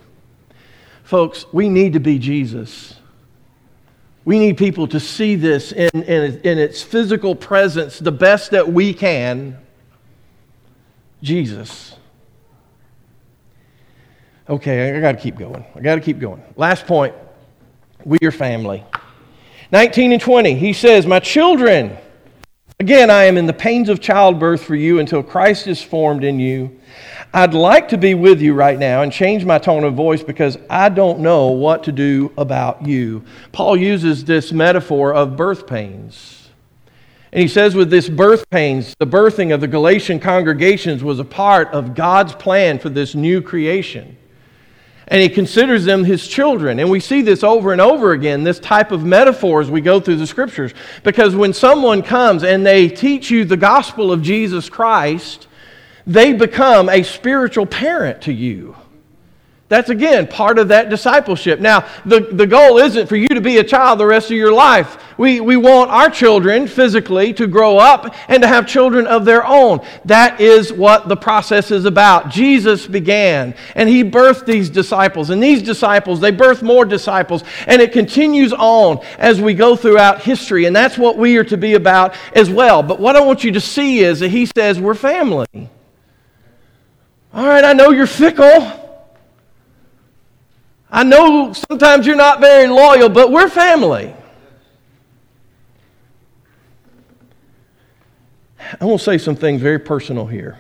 Folks, 1.04 1.46
we 1.54 1.70
need 1.70 1.94
to 1.94 2.00
be 2.00 2.18
Jesus. 2.18 2.96
We 4.26 4.40
need 4.40 4.58
people 4.58 4.88
to 4.88 5.00
see 5.00 5.36
this 5.36 5.72
in, 5.72 5.90
in, 5.94 6.42
in 6.42 6.58
its 6.58 6.82
physical 6.82 7.36
presence 7.36 8.00
the 8.00 8.12
best 8.12 8.52
that 8.52 8.68
we 8.74 8.92
can 8.92 9.60
Jesus. 11.22 11.96
Okay, 14.50 14.96
I 14.96 15.02
got 15.02 15.14
to 15.14 15.18
keep 15.18 15.38
going. 15.38 15.66
I 15.76 15.82
got 15.82 15.96
to 15.96 16.02
keep 16.02 16.20
going. 16.20 16.42
Last 16.56 16.86
point 16.86 17.14
we 18.06 18.18
are 18.24 18.32
family. 18.32 18.84
19 19.72 20.14
and 20.14 20.22
20, 20.22 20.56
he 20.56 20.72
says, 20.72 21.06
My 21.06 21.20
children, 21.20 21.98
again, 22.80 23.10
I 23.10 23.26
am 23.26 23.38
in 23.38 23.46
the 23.46 23.54
pains 23.54 23.90
of 23.90 24.00
childbirth 24.00 24.64
for 24.64 24.76
you 24.76 25.00
until 25.00 25.22
Christ 25.22 25.68
is 25.68 25.82
formed 25.82 26.24
in 26.24 26.40
you. 26.40 26.80
I'd 27.34 27.54
like 27.54 27.90
to 27.90 27.98
be 27.98 28.14
with 28.14 28.42
you 28.42 28.54
right 28.54 28.80
now 28.80 29.02
and 29.02 29.12
change 29.12 29.44
my 29.44 29.58
tone 29.58 29.84
of 29.84 29.96
voice 29.96 30.24
because 30.24 30.58
I 30.70 30.88
don't 30.88 31.20
know 31.20 31.48
what 31.48 31.84
to 31.84 31.92
do 31.92 32.32
about 32.38 32.88
you. 32.88 33.26
Paul 33.52 33.76
uses 33.76 34.24
this 34.24 34.54
metaphor 34.54 35.14
of 35.14 35.36
birth 35.36 35.68
pains. 35.68 36.37
And 37.38 37.44
he 37.44 37.48
says, 37.50 37.76
with 37.76 37.92
this 37.92 38.10
birth 38.10 38.50
pains, 38.50 38.96
the 38.98 39.06
birthing 39.06 39.54
of 39.54 39.62
the 39.62 39.68
Galatian 39.68 40.20
congregations 40.20 41.04
was 41.04 41.20
a 41.20 41.24
part 41.24 41.68
of 41.68 41.94
God's 41.94 42.34
plan 42.34 42.80
for 42.80 42.90
this 42.90 43.14
new 43.14 43.44
creation. 43.44 44.18
And 45.08 45.22
he 45.22 45.30
considers 45.30 45.86
them 45.86 46.04
his 46.04 46.28
children. 46.28 46.80
And 46.80 46.90
we 46.90 47.00
see 47.00 47.22
this 47.22 47.44
over 47.44 47.72
and 47.72 47.80
over 47.80 48.14
again, 48.14 48.44
this 48.44 48.60
type 48.60 48.92
of 48.92 49.06
metaphor 49.06 49.62
as 49.62 49.70
we 49.70 49.82
go 49.82 50.00
through 50.00 50.16
the 50.16 50.26
scriptures. 50.26 50.74
Because 51.04 51.36
when 51.36 51.54
someone 51.54 52.02
comes 52.02 52.44
and 52.44 52.66
they 52.66 52.90
teach 52.90 53.30
you 53.30 53.46
the 53.46 53.56
gospel 53.56 54.12
of 54.12 54.24
Jesus 54.24 54.68
Christ, 54.68 55.48
they 56.08 56.34
become 56.34 56.90
a 56.90 57.04
spiritual 57.04 57.68
parent 57.68 58.24
to 58.24 58.34
you. 58.34 58.76
That's 59.70 59.90
again 59.90 60.28
part 60.28 60.60
of 60.60 60.70
that 60.70 60.90
discipleship. 60.90 61.60
Now, 61.60 61.86
the, 62.06 62.22
the 62.22 62.48
goal 62.48 62.78
isn't 62.78 63.08
for 63.08 63.18
you 63.18 63.28
to 63.28 63.42
be 63.42 63.58
a 63.58 63.64
child 63.66 64.00
the 64.00 64.06
rest 64.06 64.32
of 64.32 64.38
your 64.38 64.54
life. 64.54 65.04
We, 65.18 65.42
we 65.42 65.58
want 65.58 65.92
our 65.92 66.10
children 66.10 66.68
physically 66.68 67.34
to 67.34 67.48
grow 67.48 67.78
up 67.78 68.16
and 68.30 68.42
to 68.44 68.48
have 68.48 68.66
children 68.66 69.08
of 69.08 69.26
their 69.26 69.46
own. 69.46 69.86
That 70.06 70.40
is 70.40 70.72
what 70.72 71.10
the 71.10 71.18
process 71.18 71.70
is 71.70 71.84
about. 71.84 72.30
Jesus 72.30 72.88
began 72.88 73.56
and 73.76 73.90
he 73.90 74.06
birthed 74.06 74.46
these 74.46 74.70
disciples. 74.70 75.32
And 75.32 75.44
these 75.44 75.62
disciples, 75.62 76.22
they 76.22 76.32
birth 76.32 76.64
more 76.64 76.86
disciples. 76.86 77.44
And 77.66 77.82
it 77.82 77.92
continues 77.92 78.54
on 78.54 79.04
as 79.18 79.42
we 79.42 79.54
go 79.54 79.76
throughout 79.76 80.22
history. 80.22 80.64
And 80.64 80.74
that's 80.74 80.98
what 80.98 81.18
we 81.18 81.36
are 81.36 81.44
to 81.44 81.58
be 81.58 81.74
about 81.74 82.16
as 82.34 82.50
well. 82.50 82.84
But 82.84 83.02
what 83.02 83.18
I 83.18 83.22
want 83.22 83.44
you 83.44 83.52
to 83.52 83.62
see 83.62 84.00
is 84.00 84.22
that 84.22 84.30
he 84.30 84.46
says 84.46 84.80
we're 84.80 84.94
family. 84.94 85.48
All 87.34 87.46
right, 87.46 87.66
I 87.66 87.74
know 87.74 87.90
you're 87.90 88.08
fickle. 88.08 88.87
I 90.90 91.04
know 91.04 91.54
sometimes 91.54 92.06
you're 92.06 92.16
not 92.16 92.40
very 92.40 92.68
loyal, 92.68 93.10
but 93.10 93.32
we're 93.32 93.50
family. 93.50 94.16
I 98.80 98.86
want 98.86 99.00
to 99.00 99.06
say 99.06 99.18
some 99.18 99.36
things 99.36 99.62
very 99.62 99.80
personal 99.80 100.26
here. 100.26 100.60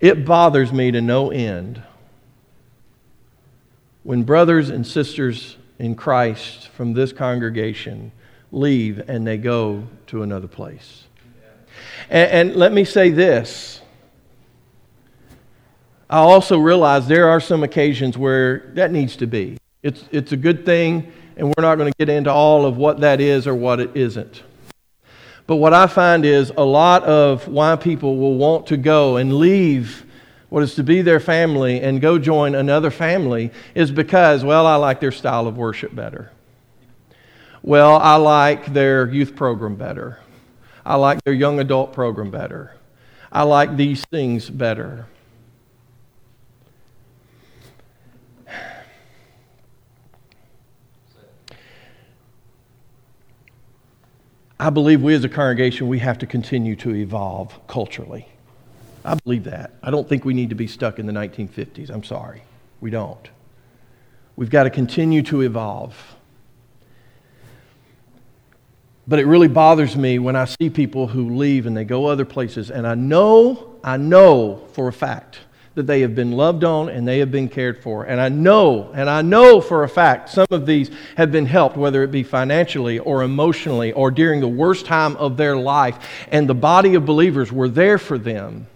It 0.00 0.24
bothers 0.24 0.72
me 0.72 0.90
to 0.90 1.00
no 1.00 1.30
end 1.30 1.82
when 4.02 4.22
brothers 4.22 4.70
and 4.70 4.86
sisters 4.86 5.56
in 5.78 5.94
Christ 5.94 6.68
from 6.68 6.92
this 6.92 7.12
congregation 7.12 8.12
leave 8.52 9.08
and 9.08 9.26
they 9.26 9.36
go 9.36 9.84
to 10.08 10.22
another 10.22 10.46
place. 10.46 11.04
And, 12.08 12.50
and 12.50 12.56
let 12.56 12.72
me 12.72 12.84
say 12.84 13.10
this 13.10 13.80
I 16.08 16.18
also 16.18 16.58
realize 16.58 17.08
there 17.08 17.28
are 17.28 17.40
some 17.40 17.62
occasions 17.62 18.16
where 18.16 18.70
that 18.74 18.92
needs 18.92 19.16
to 19.16 19.26
be. 19.26 19.58
It's, 19.82 20.04
it's 20.12 20.32
a 20.32 20.36
good 20.36 20.64
thing, 20.64 21.12
and 21.36 21.48
we're 21.48 21.62
not 21.62 21.76
going 21.76 21.92
to 21.92 21.98
get 21.98 22.08
into 22.08 22.32
all 22.32 22.64
of 22.64 22.76
what 22.76 23.00
that 23.00 23.20
is 23.20 23.46
or 23.46 23.54
what 23.54 23.80
it 23.80 23.96
isn't. 23.96 24.42
But 25.46 25.56
what 25.56 25.74
I 25.74 25.86
find 25.86 26.24
is 26.24 26.52
a 26.56 26.64
lot 26.64 27.04
of 27.04 27.46
why 27.48 27.76
people 27.76 28.16
will 28.16 28.34
want 28.34 28.66
to 28.68 28.76
go 28.76 29.16
and 29.16 29.34
leave 29.34 30.04
what 30.48 30.62
is 30.62 30.76
to 30.76 30.84
be 30.84 31.02
their 31.02 31.20
family 31.20 31.80
and 31.80 32.00
go 32.00 32.18
join 32.18 32.54
another 32.54 32.90
family 32.90 33.50
is 33.74 33.90
because, 33.90 34.44
well, 34.44 34.66
I 34.66 34.76
like 34.76 35.00
their 35.00 35.12
style 35.12 35.46
of 35.46 35.56
worship 35.56 35.94
better. 35.94 36.30
Well, 37.62 37.96
I 37.96 38.14
like 38.16 38.72
their 38.72 39.08
youth 39.08 39.34
program 39.34 39.74
better. 39.74 40.20
I 40.84 40.94
like 40.96 41.22
their 41.24 41.34
young 41.34 41.58
adult 41.58 41.92
program 41.92 42.30
better. 42.30 42.76
I 43.32 43.42
like 43.42 43.76
these 43.76 44.04
things 44.04 44.48
better. 44.48 45.06
I 54.58 54.70
believe 54.70 55.02
we 55.02 55.14
as 55.14 55.22
a 55.24 55.28
congregation, 55.28 55.86
we 55.86 55.98
have 55.98 56.18
to 56.18 56.26
continue 56.26 56.76
to 56.76 56.94
evolve 56.94 57.58
culturally. 57.66 58.26
I 59.04 59.14
believe 59.14 59.44
that. 59.44 59.72
I 59.82 59.90
don't 59.90 60.08
think 60.08 60.24
we 60.24 60.34
need 60.34 60.48
to 60.48 60.56
be 60.56 60.66
stuck 60.66 60.98
in 60.98 61.06
the 61.06 61.12
1950s. 61.12 61.90
I'm 61.90 62.02
sorry. 62.02 62.42
We 62.80 62.90
don't. 62.90 63.28
We've 64.34 64.50
got 64.50 64.64
to 64.64 64.70
continue 64.70 65.22
to 65.24 65.42
evolve. 65.42 66.16
But 69.06 69.18
it 69.18 69.26
really 69.26 69.48
bothers 69.48 69.94
me 69.96 70.18
when 70.18 70.34
I 70.34 70.46
see 70.46 70.70
people 70.70 71.06
who 71.06 71.36
leave 71.36 71.66
and 71.66 71.76
they 71.76 71.84
go 71.84 72.06
other 72.06 72.24
places, 72.24 72.70
and 72.70 72.86
I 72.86 72.94
know, 72.94 73.78
I 73.84 73.98
know 73.98 74.66
for 74.72 74.88
a 74.88 74.92
fact 74.92 75.38
that 75.76 75.86
they 75.86 76.00
have 76.00 76.14
been 76.14 76.32
loved 76.32 76.64
on 76.64 76.88
and 76.88 77.06
they 77.06 77.18
have 77.18 77.30
been 77.30 77.50
cared 77.50 77.82
for. 77.82 78.04
And 78.04 78.18
I 78.18 78.30
know, 78.30 78.90
and 78.94 79.10
I 79.10 79.20
know 79.20 79.60
for 79.60 79.84
a 79.84 79.88
fact, 79.88 80.30
some 80.30 80.46
of 80.50 80.64
these 80.64 80.90
have 81.18 81.30
been 81.30 81.44
helped, 81.44 81.76
whether 81.76 82.02
it 82.02 82.10
be 82.10 82.22
financially 82.22 82.98
or 82.98 83.22
emotionally 83.22 83.92
or 83.92 84.10
during 84.10 84.40
the 84.40 84.48
worst 84.48 84.86
time 84.86 85.16
of 85.16 85.36
their 85.36 85.54
life. 85.54 85.98
And 86.32 86.48
the 86.48 86.54
body 86.54 86.94
of 86.94 87.04
believers 87.04 87.52
were 87.52 87.68
there 87.68 87.98
for 87.98 88.16
them. 88.16 88.66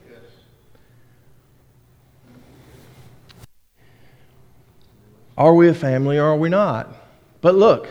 Are 5.39 5.55
we 5.55 5.69
a 5.69 5.75
family 5.75 6.19
or 6.19 6.25
are 6.25 6.37
we 6.37 6.51
not? 6.51 6.95
But 7.41 7.55
look, 7.55 7.89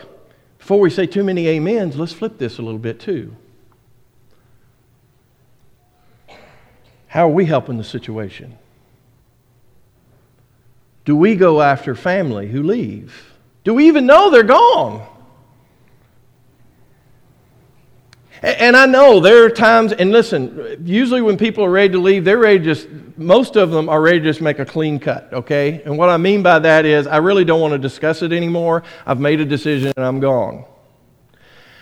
before 0.60 0.80
we 0.80 0.92
say 0.92 1.08
too 1.08 1.24
many 1.24 1.50
amens, 1.58 1.96
let's 1.96 2.14
flip 2.14 2.38
this 2.38 2.60
a 2.60 2.62
little 2.62 2.78
bit 2.78 3.00
too. 3.00 3.36
How 7.08 7.26
are 7.26 7.32
we 7.32 7.46
helping 7.46 7.80
the 7.80 7.84
situation? 7.84 8.59
Do 11.06 11.16
we 11.16 11.36
go 11.36 11.62
after 11.62 11.96
family 11.96 12.48
who 12.48 12.64
leave? 12.64 13.34
Do 13.64 13.74
we 13.74 13.88
even 13.88 14.06
know 14.06 14.30
they're 14.30 14.44
gone? 14.44 15.08
And 18.42 18.78
I 18.78 18.86
know 18.86 19.20
there 19.20 19.44
are 19.44 19.50
times, 19.50 19.92
and 19.92 20.12
listen, 20.12 20.82
usually 20.86 21.22
when 21.22 21.36
people 21.36 21.66
are 21.66 21.70
ready 21.70 21.92
to 21.92 22.00
leave, 22.00 22.24
they're 22.24 22.38
ready 22.38 22.60
to 22.60 22.64
just, 22.64 22.88
most 23.18 23.58
of 23.58 23.70
them 23.72 23.90
are 23.90 24.02
ready 24.02 24.20
to 24.20 24.26
just 24.26 24.40
make 24.40 24.60
a 24.60 24.66
clean 24.66 24.98
cut, 24.98 25.34
okay? 25.34 25.82
And 25.84 25.98
what 25.98 26.08
I 26.08 26.16
mean 26.16 26.42
by 26.42 26.60
that 26.60 26.86
is, 26.86 27.06
I 27.06 27.18
really 27.18 27.44
don't 27.44 27.60
want 27.60 27.74
to 27.74 27.78
discuss 27.78 28.22
it 28.22 28.32
anymore. 28.32 28.84
I've 29.06 29.20
made 29.20 29.42
a 29.42 29.46
decision 29.46 29.92
and 29.98 30.06
I'm 30.06 30.22
gone. 30.22 30.64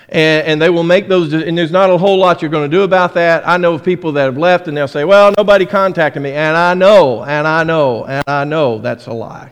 And, 0.10 0.48
and, 0.48 0.62
they 0.62 0.70
will 0.70 0.84
make 0.84 1.10
those, 1.10 1.34
and 1.34 1.58
there's 1.58 1.72
not 1.72 1.90
a 1.90 1.98
whole 1.98 2.18
lot 2.18 2.42
you're 2.42 2.50
going 2.50 2.70
to 2.70 2.78
do 2.78 2.84
about 2.84 3.14
that. 3.16 3.46
I 3.46 3.58
know 3.58 3.74
of 3.74 3.84
people 3.84 4.14
that 4.14 4.24
have 4.24 4.38
left 4.38 4.70
and 4.70 4.78
they'll 4.78 4.88
say, 4.88 5.04
well, 5.04 5.34
nobody 5.36 5.66
contacted 5.66 6.22
me. 6.22 6.32
And 6.32 6.56
I 6.56 6.74
know, 6.76 7.24
and 7.26 7.46
I 7.46 7.64
know, 7.66 8.06
and 8.06 8.24
I 8.26 8.46
know 8.46 8.80
that's 8.80 9.08
a 9.08 9.14
lie. 9.14 9.52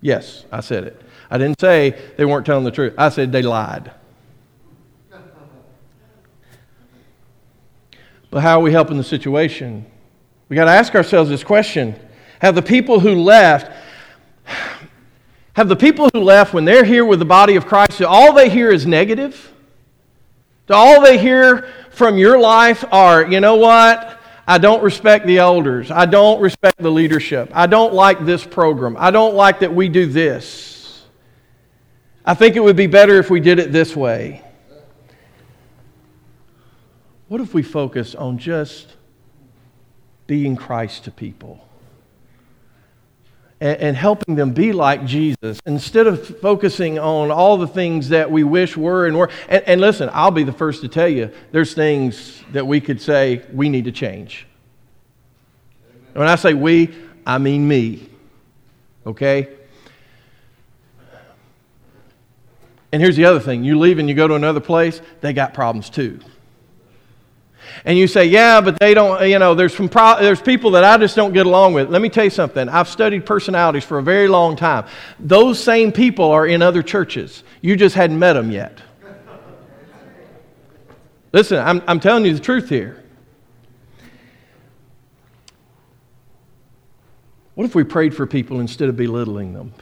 Yes, 0.00 0.44
I 0.52 0.60
said 0.60 0.84
it. 0.84 1.02
I 1.28 1.38
didn't 1.38 1.58
say 1.60 2.00
they 2.16 2.24
weren't 2.24 2.46
telling 2.46 2.64
the 2.64 2.70
truth, 2.70 2.94
I 2.96 3.08
said 3.08 3.32
they 3.32 3.42
lied. 3.42 3.90
But 8.30 8.42
how 8.42 8.58
are 8.58 8.62
we 8.62 8.72
helping 8.72 8.96
the 8.96 9.04
situation? 9.04 9.86
We 10.48 10.56
got 10.56 10.66
to 10.66 10.70
ask 10.70 10.94
ourselves 10.94 11.30
this 11.30 11.42
question 11.42 11.98
Have 12.40 12.54
the 12.54 12.62
people 12.62 13.00
who 13.00 13.14
left, 13.14 13.72
have 15.56 15.68
the 15.68 15.76
people 15.76 16.10
who 16.12 16.20
left, 16.20 16.52
when 16.52 16.66
they're 16.66 16.84
here 16.84 17.02
with 17.02 17.18
the 17.18 17.24
body 17.24 17.56
of 17.56 17.64
Christ, 17.64 18.02
all 18.02 18.34
they 18.34 18.50
hear 18.50 18.70
is 18.70 18.86
negative? 18.86 19.54
Do 20.66 20.74
all 20.74 21.00
they 21.00 21.16
hear 21.16 21.66
from 21.92 22.18
your 22.18 22.38
life 22.38 22.84
are, 22.92 23.24
you 23.26 23.40
know 23.40 23.56
what? 23.56 24.20
I 24.46 24.58
don't 24.58 24.82
respect 24.82 25.26
the 25.26 25.38
elders. 25.38 25.90
I 25.90 26.04
don't 26.04 26.42
respect 26.42 26.76
the 26.76 26.90
leadership. 26.90 27.50
I 27.54 27.66
don't 27.66 27.94
like 27.94 28.26
this 28.26 28.44
program. 28.44 28.96
I 28.98 29.10
don't 29.10 29.34
like 29.34 29.60
that 29.60 29.74
we 29.74 29.88
do 29.88 30.04
this. 30.04 31.06
I 32.22 32.34
think 32.34 32.56
it 32.56 32.60
would 32.60 32.76
be 32.76 32.86
better 32.86 33.18
if 33.18 33.30
we 33.30 33.40
did 33.40 33.58
it 33.58 33.72
this 33.72 33.96
way. 33.96 34.42
What 37.28 37.40
if 37.40 37.54
we 37.54 37.62
focus 37.62 38.14
on 38.14 38.36
just 38.36 38.94
being 40.26 40.54
Christ 40.54 41.04
to 41.04 41.10
people? 41.10 41.65
And, 43.60 43.78
and 43.78 43.96
helping 43.96 44.34
them 44.34 44.52
be 44.52 44.72
like 44.72 45.04
Jesus 45.04 45.60
instead 45.66 46.06
of 46.06 46.40
focusing 46.40 46.98
on 46.98 47.30
all 47.30 47.56
the 47.56 47.66
things 47.66 48.10
that 48.10 48.30
we 48.30 48.44
wish 48.44 48.76
were 48.76 49.06
and 49.06 49.16
were. 49.16 49.30
And, 49.48 49.62
and 49.64 49.80
listen, 49.80 50.10
I'll 50.12 50.30
be 50.30 50.44
the 50.44 50.52
first 50.52 50.82
to 50.82 50.88
tell 50.88 51.08
you 51.08 51.30
there's 51.52 51.74
things 51.74 52.42
that 52.52 52.66
we 52.66 52.80
could 52.80 53.00
say 53.00 53.42
we 53.52 53.68
need 53.68 53.84
to 53.84 53.92
change. 53.92 54.46
And 56.08 56.16
when 56.16 56.28
I 56.28 56.36
say 56.36 56.54
we, 56.54 56.94
I 57.26 57.38
mean 57.38 57.66
me. 57.66 58.08
Okay? 59.06 59.48
And 62.92 63.02
here's 63.02 63.16
the 63.16 63.24
other 63.24 63.40
thing 63.40 63.64
you 63.64 63.78
leave 63.78 63.98
and 63.98 64.08
you 64.08 64.14
go 64.14 64.28
to 64.28 64.34
another 64.34 64.60
place, 64.60 65.00
they 65.20 65.32
got 65.32 65.54
problems 65.54 65.90
too. 65.90 66.20
And 67.84 67.96
you 67.96 68.06
say, 68.06 68.26
yeah, 68.26 68.60
but 68.60 68.78
they 68.78 68.94
don't, 68.94 69.28
you 69.28 69.38
know, 69.38 69.54
there's, 69.54 69.76
some 69.76 69.88
pro- 69.88 70.20
there's 70.20 70.40
people 70.40 70.72
that 70.72 70.84
I 70.84 70.96
just 70.98 71.16
don't 71.16 71.32
get 71.32 71.46
along 71.46 71.74
with. 71.74 71.90
Let 71.90 72.02
me 72.02 72.08
tell 72.08 72.24
you 72.24 72.30
something. 72.30 72.68
I've 72.68 72.88
studied 72.88 73.26
personalities 73.26 73.84
for 73.84 73.98
a 73.98 74.02
very 74.02 74.28
long 74.28 74.56
time. 74.56 74.86
Those 75.18 75.62
same 75.62 75.92
people 75.92 76.30
are 76.30 76.46
in 76.46 76.62
other 76.62 76.82
churches. 76.82 77.44
You 77.60 77.76
just 77.76 77.94
hadn't 77.94 78.18
met 78.18 78.34
them 78.34 78.50
yet. 78.50 78.80
Listen, 81.32 81.58
I'm, 81.58 81.82
I'm 81.86 82.00
telling 82.00 82.24
you 82.24 82.32
the 82.32 82.40
truth 82.40 82.68
here. 82.68 83.02
What 87.54 87.64
if 87.64 87.74
we 87.74 87.84
prayed 87.84 88.14
for 88.14 88.26
people 88.26 88.60
instead 88.60 88.88
of 88.88 88.96
belittling 88.96 89.54
them? 89.54 89.72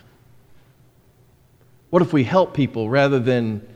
What 1.90 2.02
if 2.02 2.12
we 2.12 2.24
help 2.24 2.54
people 2.54 2.88
rather 2.88 3.18
than 3.18 3.66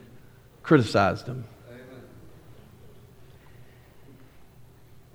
criticize 0.63 1.25
them? 1.25 1.45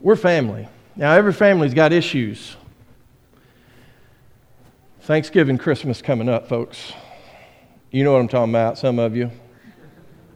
We're 0.04 0.18
family. 0.18 0.68
Now, 0.98 1.14
every 1.14 1.32
family's 1.32 1.74
got 1.74 1.94
issues. 1.94 2.58
Thanksgiving, 5.04 5.58
Christmas 5.58 6.02
coming 6.02 6.28
up, 6.28 6.50
folks. 6.50 6.92
You 7.90 8.04
know 8.04 8.12
what 8.12 8.20
I'm 8.20 8.28
talking 8.28 8.52
about, 8.52 8.78
some 8.78 9.00
of 9.00 9.16
you. 9.16 9.32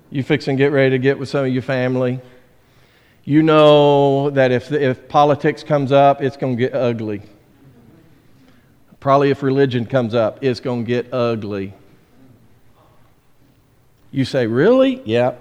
You 0.09 0.23
fix 0.23 0.47
and 0.47 0.57
get 0.57 0.71
ready 0.71 0.91
to 0.91 0.99
get 0.99 1.19
with 1.19 1.27
some 1.27 1.43
of 1.43 1.51
your 1.51 1.63
family. 1.63 2.21
you 3.25 3.43
know 3.43 4.29
that 4.29 4.53
if, 4.53 4.71
if 4.71 5.09
politics 5.09 5.63
comes 5.63 5.91
up, 5.91 6.21
it's 6.21 6.37
going 6.37 6.55
to 6.55 6.59
get 6.63 6.73
ugly. 6.73 7.23
Probably 9.01 9.31
if 9.31 9.43
religion 9.43 9.85
comes 9.85 10.15
up, 10.15 10.41
it's 10.41 10.61
going 10.61 10.85
to 10.85 10.87
get 10.87 11.13
ugly. 11.13 11.73
You 14.11 14.23
say, 14.23 14.47
Really? 14.47 15.01
Yeah. 15.03 15.35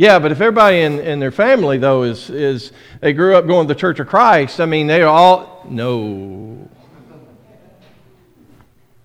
Yeah, 0.00 0.18
but 0.18 0.32
if 0.32 0.40
everybody 0.40 0.80
in, 0.80 0.98
in 0.98 1.20
their 1.20 1.30
family, 1.30 1.76
though, 1.76 2.04
is, 2.04 2.30
is 2.30 2.72
they 3.02 3.12
grew 3.12 3.36
up 3.36 3.46
going 3.46 3.68
to 3.68 3.74
the 3.74 3.78
Church 3.78 4.00
of 4.00 4.06
Christ, 4.06 4.58
I 4.58 4.64
mean, 4.64 4.86
they 4.86 5.02
are 5.02 5.08
all, 5.08 5.62
no. 5.68 6.70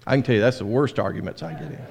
I 0.08 0.16
can 0.16 0.24
tell 0.24 0.36
you 0.36 0.40
that's 0.40 0.60
the 0.60 0.66
worst 0.66 0.98
arguments 0.98 1.44
I 1.44 1.52
get 1.52 1.64
in. 1.64 1.86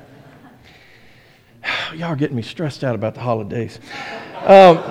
Y'all 1.98 2.12
are 2.12 2.16
getting 2.16 2.34
me 2.34 2.40
stressed 2.40 2.82
out 2.82 2.94
about 2.94 3.12
the 3.12 3.20
holidays. 3.20 3.78
Um, 4.36 4.82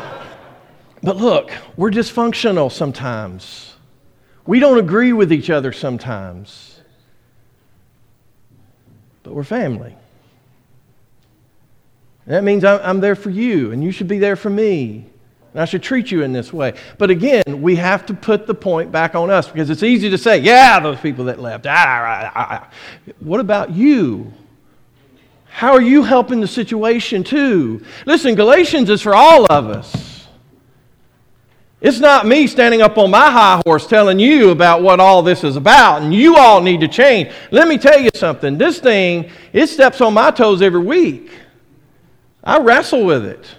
but 1.02 1.17
look, 1.17 1.49
we're 1.76 1.89
dysfunctional 1.89 2.71
sometimes. 2.71 3.73
We 4.45 4.60
don't 4.60 4.78
agree 4.78 5.13
with 5.13 5.34
each 5.34 5.49
other 5.49 5.71
sometimes. 5.71 6.82
But 9.23 9.34
we're 9.34 9.43
family. 9.43 9.95
That 12.25 12.43
means 12.43 12.63
I'm 12.63 13.01
there 13.01 13.15
for 13.15 13.29
you, 13.29 13.71
and 13.71 13.83
you 13.83 13.91
should 13.91 14.07
be 14.07 14.19
there 14.19 14.36
for 14.36 14.49
me. 14.49 15.05
And 15.53 15.62
I 15.62 15.65
should 15.65 15.83
treat 15.83 16.09
you 16.09 16.23
in 16.23 16.33
this 16.33 16.51
way. 16.51 16.73
But 16.97 17.12
again, 17.12 17.62
we 17.62 17.75
have 17.75 18.05
to 18.07 18.13
put 18.13 18.47
the 18.47 18.55
point 18.55 18.91
back 18.91 19.13
on 19.13 19.29
us 19.29 19.47
because 19.47 19.69
it's 19.69 19.83
easy 19.83 20.09
to 20.09 20.17
say, 20.17 20.39
yeah, 20.39 20.79
those 20.79 20.99
people 20.99 21.25
that 21.25 21.39
left. 21.39 21.67
Ah, 21.67 22.31
ah, 22.33 22.47
ah, 22.49 22.69
what 23.19 23.39
about 23.39 23.71
you? 23.71 24.33
How 25.45 25.73
are 25.73 25.81
you 25.81 26.01
helping 26.01 26.41
the 26.41 26.47
situation 26.47 27.23
too? 27.23 27.86
Listen, 28.07 28.33
Galatians 28.33 28.89
is 28.89 29.01
for 29.03 29.13
all 29.13 29.45
of 29.51 29.67
us. 29.67 30.27
It's 31.79 31.99
not 31.99 32.25
me 32.25 32.47
standing 32.47 32.81
up 32.81 32.97
on 32.97 33.12
my 33.12 33.29
high 33.29 33.62
horse 33.65 33.86
telling 33.86 34.17
you 34.17 34.49
about 34.49 34.81
what 34.81 34.99
all 34.99 35.21
this 35.21 35.43
is 35.43 35.57
about 35.57 36.01
and 36.01 36.13
you 36.13 36.38
all 36.38 36.62
need 36.62 36.79
to 36.79 36.88
change. 36.88 37.31
Let 37.51 37.67
me 37.67 37.77
tell 37.77 37.99
you 37.99 38.09
something. 38.15 38.57
This 38.57 38.79
thing, 38.79 39.29
it 39.51 39.67
steps 39.67 40.01
on 40.01 40.13
my 40.13 40.31
toes 40.31 40.62
every 40.62 40.81
week. 40.81 41.29
I 42.43 42.60
wrestle 42.60 43.06
with 43.06 43.25
it. 43.25 43.56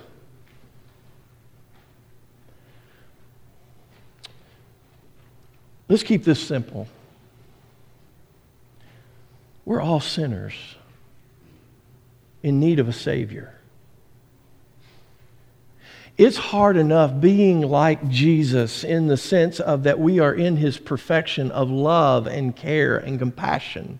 Let's 5.88 6.02
keep 6.02 6.24
this 6.24 6.42
simple. 6.42 6.88
We're 9.64 9.80
all 9.80 10.00
sinners 10.00 10.54
in 12.42 12.60
need 12.60 12.78
of 12.78 12.88
a 12.88 12.92
Savior. 12.92 13.54
It's 16.16 16.36
hard 16.36 16.76
enough 16.76 17.20
being 17.20 17.60
like 17.60 18.08
Jesus 18.08 18.84
in 18.84 19.08
the 19.08 19.16
sense 19.16 19.58
of 19.58 19.82
that 19.82 19.98
we 19.98 20.20
are 20.20 20.32
in 20.32 20.58
his 20.58 20.78
perfection 20.78 21.50
of 21.50 21.70
love 21.70 22.26
and 22.26 22.54
care 22.54 22.96
and 22.96 23.18
compassion 23.18 23.98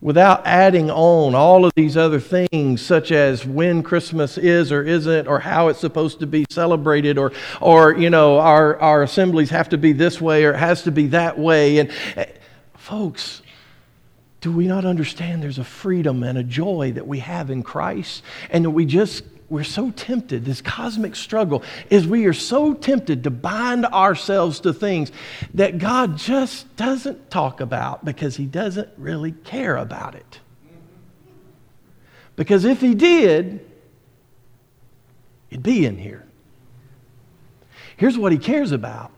without 0.00 0.46
adding 0.46 0.90
on 0.90 1.34
all 1.34 1.64
of 1.64 1.72
these 1.74 1.96
other 1.96 2.20
things, 2.20 2.80
such 2.80 3.10
as 3.10 3.44
when 3.44 3.82
Christmas 3.82 4.38
is 4.38 4.70
or 4.70 4.82
isn't, 4.82 5.26
or 5.26 5.40
how 5.40 5.68
it's 5.68 5.80
supposed 5.80 6.20
to 6.20 6.26
be 6.26 6.44
celebrated, 6.50 7.18
or, 7.18 7.32
or 7.60 7.96
you 7.96 8.08
know, 8.08 8.38
our, 8.38 8.78
our 8.78 9.02
assemblies 9.02 9.50
have 9.50 9.68
to 9.70 9.78
be 9.78 9.92
this 9.92 10.20
way 10.20 10.44
or 10.44 10.52
it 10.52 10.58
has 10.58 10.82
to 10.84 10.92
be 10.92 11.08
that 11.08 11.38
way. 11.38 11.78
And 11.78 11.90
eh, 12.16 12.26
folks, 12.74 13.42
do 14.40 14.52
we 14.52 14.68
not 14.68 14.84
understand 14.84 15.42
there's 15.42 15.58
a 15.58 15.64
freedom 15.64 16.22
and 16.22 16.38
a 16.38 16.44
joy 16.44 16.92
that 16.92 17.06
we 17.06 17.18
have 17.18 17.50
in 17.50 17.64
Christ 17.64 18.22
and 18.50 18.64
that 18.64 18.70
we 18.70 18.86
just 18.86 19.24
we're 19.50 19.64
so 19.64 19.90
tempted, 19.90 20.44
this 20.44 20.60
cosmic 20.60 21.16
struggle 21.16 21.62
is 21.88 22.06
we 22.06 22.26
are 22.26 22.34
so 22.34 22.74
tempted 22.74 23.24
to 23.24 23.30
bind 23.30 23.86
ourselves 23.86 24.60
to 24.60 24.74
things 24.74 25.10
that 25.54 25.78
God 25.78 26.18
just 26.18 26.74
doesn't 26.76 27.30
talk 27.30 27.60
about 27.60 28.04
because 28.04 28.36
He 28.36 28.44
doesn't 28.44 28.90
really 28.98 29.32
care 29.32 29.76
about 29.76 30.14
it. 30.14 30.40
Because 32.36 32.64
if 32.64 32.80
He 32.80 32.94
did, 32.94 33.64
it'd 35.50 35.62
be 35.62 35.86
in 35.86 35.96
here. 35.96 36.24
Here's 37.96 38.18
what 38.18 38.32
He 38.32 38.38
cares 38.38 38.72
about 38.72 39.10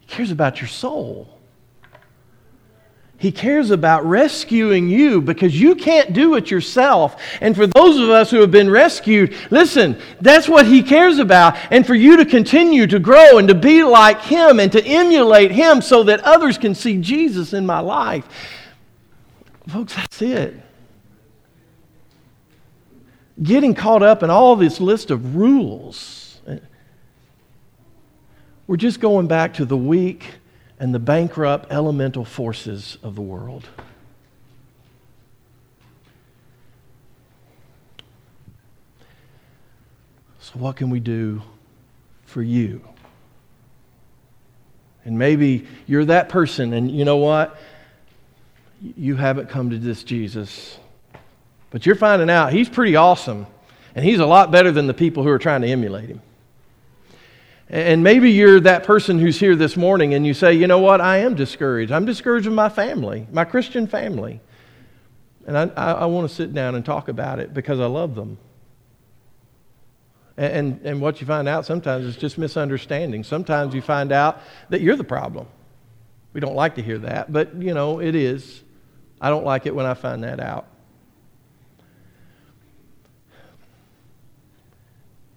He 0.00 0.06
cares 0.06 0.32
about 0.32 0.60
your 0.60 0.68
soul. 0.68 1.39
He 3.20 3.30
cares 3.30 3.70
about 3.70 4.06
rescuing 4.06 4.88
you 4.88 5.20
because 5.20 5.60
you 5.60 5.74
can't 5.74 6.14
do 6.14 6.36
it 6.36 6.50
yourself. 6.50 7.20
And 7.42 7.54
for 7.54 7.66
those 7.66 7.98
of 7.98 8.08
us 8.08 8.30
who 8.30 8.40
have 8.40 8.50
been 8.50 8.70
rescued, 8.70 9.36
listen, 9.50 10.00
that's 10.22 10.48
what 10.48 10.64
He 10.64 10.82
cares 10.82 11.18
about. 11.18 11.54
And 11.70 11.86
for 11.86 11.94
you 11.94 12.16
to 12.16 12.24
continue 12.24 12.86
to 12.86 12.98
grow 12.98 13.36
and 13.36 13.46
to 13.48 13.54
be 13.54 13.84
like 13.84 14.22
Him 14.22 14.58
and 14.58 14.72
to 14.72 14.82
emulate 14.82 15.50
Him 15.50 15.82
so 15.82 16.02
that 16.04 16.20
others 16.20 16.56
can 16.56 16.74
see 16.74 16.96
Jesus 16.96 17.52
in 17.52 17.66
my 17.66 17.80
life. 17.80 18.26
Folks, 19.68 19.94
that's 19.94 20.22
it. 20.22 20.54
Getting 23.42 23.74
caught 23.74 24.02
up 24.02 24.22
in 24.22 24.30
all 24.30 24.56
this 24.56 24.80
list 24.80 25.10
of 25.10 25.36
rules. 25.36 26.40
We're 28.66 28.78
just 28.78 28.98
going 28.98 29.26
back 29.26 29.52
to 29.54 29.66
the 29.66 29.76
weak 29.76 30.39
and 30.80 30.94
the 30.94 30.98
bankrupt 30.98 31.70
elemental 31.70 32.24
forces 32.24 32.96
of 33.02 33.14
the 33.14 33.20
world. 33.20 33.68
So, 40.40 40.52
what 40.54 40.76
can 40.76 40.88
we 40.88 40.98
do 40.98 41.42
for 42.24 42.42
you? 42.42 42.80
And 45.04 45.18
maybe 45.18 45.66
you're 45.86 46.06
that 46.06 46.30
person, 46.30 46.72
and 46.72 46.90
you 46.90 47.04
know 47.04 47.18
what? 47.18 47.58
You 48.80 49.16
haven't 49.16 49.50
come 49.50 49.70
to 49.70 49.78
this 49.78 50.02
Jesus. 50.02 50.78
But 51.70 51.84
you're 51.84 51.94
finding 51.94 52.30
out 52.30 52.54
he's 52.54 52.70
pretty 52.70 52.96
awesome, 52.96 53.46
and 53.94 54.02
he's 54.02 54.18
a 54.18 54.26
lot 54.26 54.50
better 54.50 54.72
than 54.72 54.86
the 54.86 54.94
people 54.94 55.22
who 55.24 55.28
are 55.28 55.38
trying 55.38 55.60
to 55.60 55.68
emulate 55.68 56.08
him. 56.08 56.22
And 57.70 58.02
maybe 58.02 58.32
you're 58.32 58.58
that 58.60 58.82
person 58.82 59.20
who's 59.20 59.38
here 59.38 59.54
this 59.54 59.76
morning 59.76 60.12
and 60.14 60.26
you 60.26 60.34
say, 60.34 60.52
you 60.52 60.66
know 60.66 60.80
what, 60.80 61.00
I 61.00 61.18
am 61.18 61.36
discouraged. 61.36 61.92
I'm 61.92 62.04
discouraged 62.04 62.46
with 62.46 62.54
my 62.56 62.68
family, 62.68 63.28
my 63.30 63.44
Christian 63.44 63.86
family. 63.86 64.40
And 65.46 65.56
I, 65.56 65.70
I, 65.76 65.92
I 65.92 66.04
want 66.06 66.28
to 66.28 66.34
sit 66.34 66.52
down 66.52 66.74
and 66.74 66.84
talk 66.84 67.06
about 67.06 67.38
it 67.38 67.54
because 67.54 67.78
I 67.78 67.86
love 67.86 68.16
them. 68.16 68.38
And, 70.36 70.52
and, 70.52 70.86
and 70.86 71.00
what 71.00 71.20
you 71.20 71.28
find 71.28 71.46
out 71.46 71.64
sometimes 71.64 72.06
is 72.06 72.16
just 72.16 72.38
misunderstanding. 72.38 73.22
Sometimes 73.22 73.72
you 73.72 73.82
find 73.82 74.10
out 74.10 74.40
that 74.70 74.80
you're 74.80 74.96
the 74.96 75.04
problem. 75.04 75.46
We 76.32 76.40
don't 76.40 76.56
like 76.56 76.74
to 76.74 76.82
hear 76.82 76.98
that, 76.98 77.32
but 77.32 77.54
you 77.54 77.72
know, 77.72 78.00
it 78.00 78.16
is. 78.16 78.64
I 79.20 79.30
don't 79.30 79.44
like 79.44 79.66
it 79.66 79.74
when 79.74 79.86
I 79.86 79.94
find 79.94 80.24
that 80.24 80.40
out. 80.40 80.66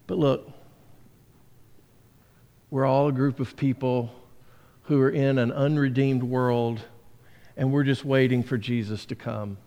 But 0.08 0.18
look, 0.18 0.53
we're 2.74 2.88
all 2.88 3.08
a 3.08 3.12
group 3.12 3.40
of 3.40 3.56
people 3.56 4.12
who 4.86 5.00
are 5.00 5.12
in 5.12 5.38
an 5.38 5.52
unredeemed 5.52 6.24
world, 6.24 6.82
and 7.56 7.72
we're 7.72 7.84
just 7.84 8.04
waiting 8.04 8.42
for 8.42 8.58
Jesus 8.58 9.06
to 9.06 9.14
come. 9.14 9.58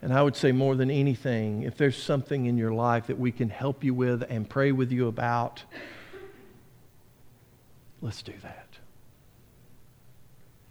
And 0.00 0.12
I 0.12 0.22
would 0.22 0.36
say 0.36 0.52
more 0.52 0.76
than 0.76 0.88
anything, 0.88 1.62
if 1.62 1.76
there's 1.76 2.00
something 2.00 2.46
in 2.46 2.56
your 2.56 2.70
life 2.70 3.08
that 3.08 3.18
we 3.18 3.32
can 3.32 3.50
help 3.50 3.82
you 3.82 3.94
with 3.94 4.22
and 4.30 4.48
pray 4.48 4.70
with 4.70 4.92
you 4.92 5.08
about, 5.08 5.64
let's 8.00 8.22
do 8.22 8.34
that. 8.44 8.65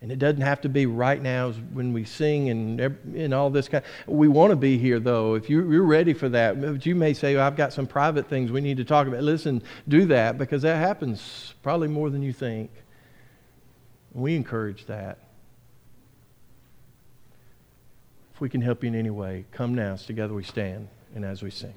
And 0.05 0.11
it 0.11 0.19
doesn't 0.19 0.41
have 0.41 0.61
to 0.61 0.69
be 0.69 0.85
right 0.85 1.19
now 1.19 1.51
when 1.73 1.91
we 1.91 2.05
sing 2.05 2.51
and, 2.51 2.79
and 2.79 3.33
all 3.33 3.49
this 3.49 3.67
kind. 3.67 3.83
We 4.05 4.27
want 4.27 4.51
to 4.51 4.55
be 4.55 4.77
here, 4.77 4.99
though. 4.99 5.33
If 5.33 5.49
you're, 5.49 5.73
you're 5.73 5.81
ready 5.81 6.13
for 6.13 6.29
that, 6.29 6.61
but 6.61 6.85
you 6.85 6.93
may 6.93 7.15
say, 7.15 7.35
well, 7.35 7.47
I've 7.47 7.55
got 7.55 7.73
some 7.73 7.87
private 7.87 8.29
things 8.29 8.51
we 8.51 8.61
need 8.61 8.77
to 8.77 8.85
talk 8.85 9.07
about. 9.07 9.23
Listen, 9.23 9.63
do 9.87 10.05
that 10.05 10.37
because 10.37 10.61
that 10.61 10.75
happens 10.75 11.55
probably 11.63 11.87
more 11.87 12.11
than 12.11 12.21
you 12.21 12.33
think. 12.33 12.69
We 14.13 14.35
encourage 14.35 14.85
that. 14.85 15.17
If 18.35 18.41
we 18.41 18.47
can 18.47 18.61
help 18.61 18.83
you 18.83 18.89
in 18.89 18.95
any 18.95 19.09
way, 19.09 19.45
come 19.51 19.73
now. 19.73 19.93
As 19.93 20.05
Together 20.05 20.35
we 20.35 20.43
stand 20.43 20.87
and 21.15 21.25
as 21.25 21.41
we 21.41 21.49
sing. 21.49 21.73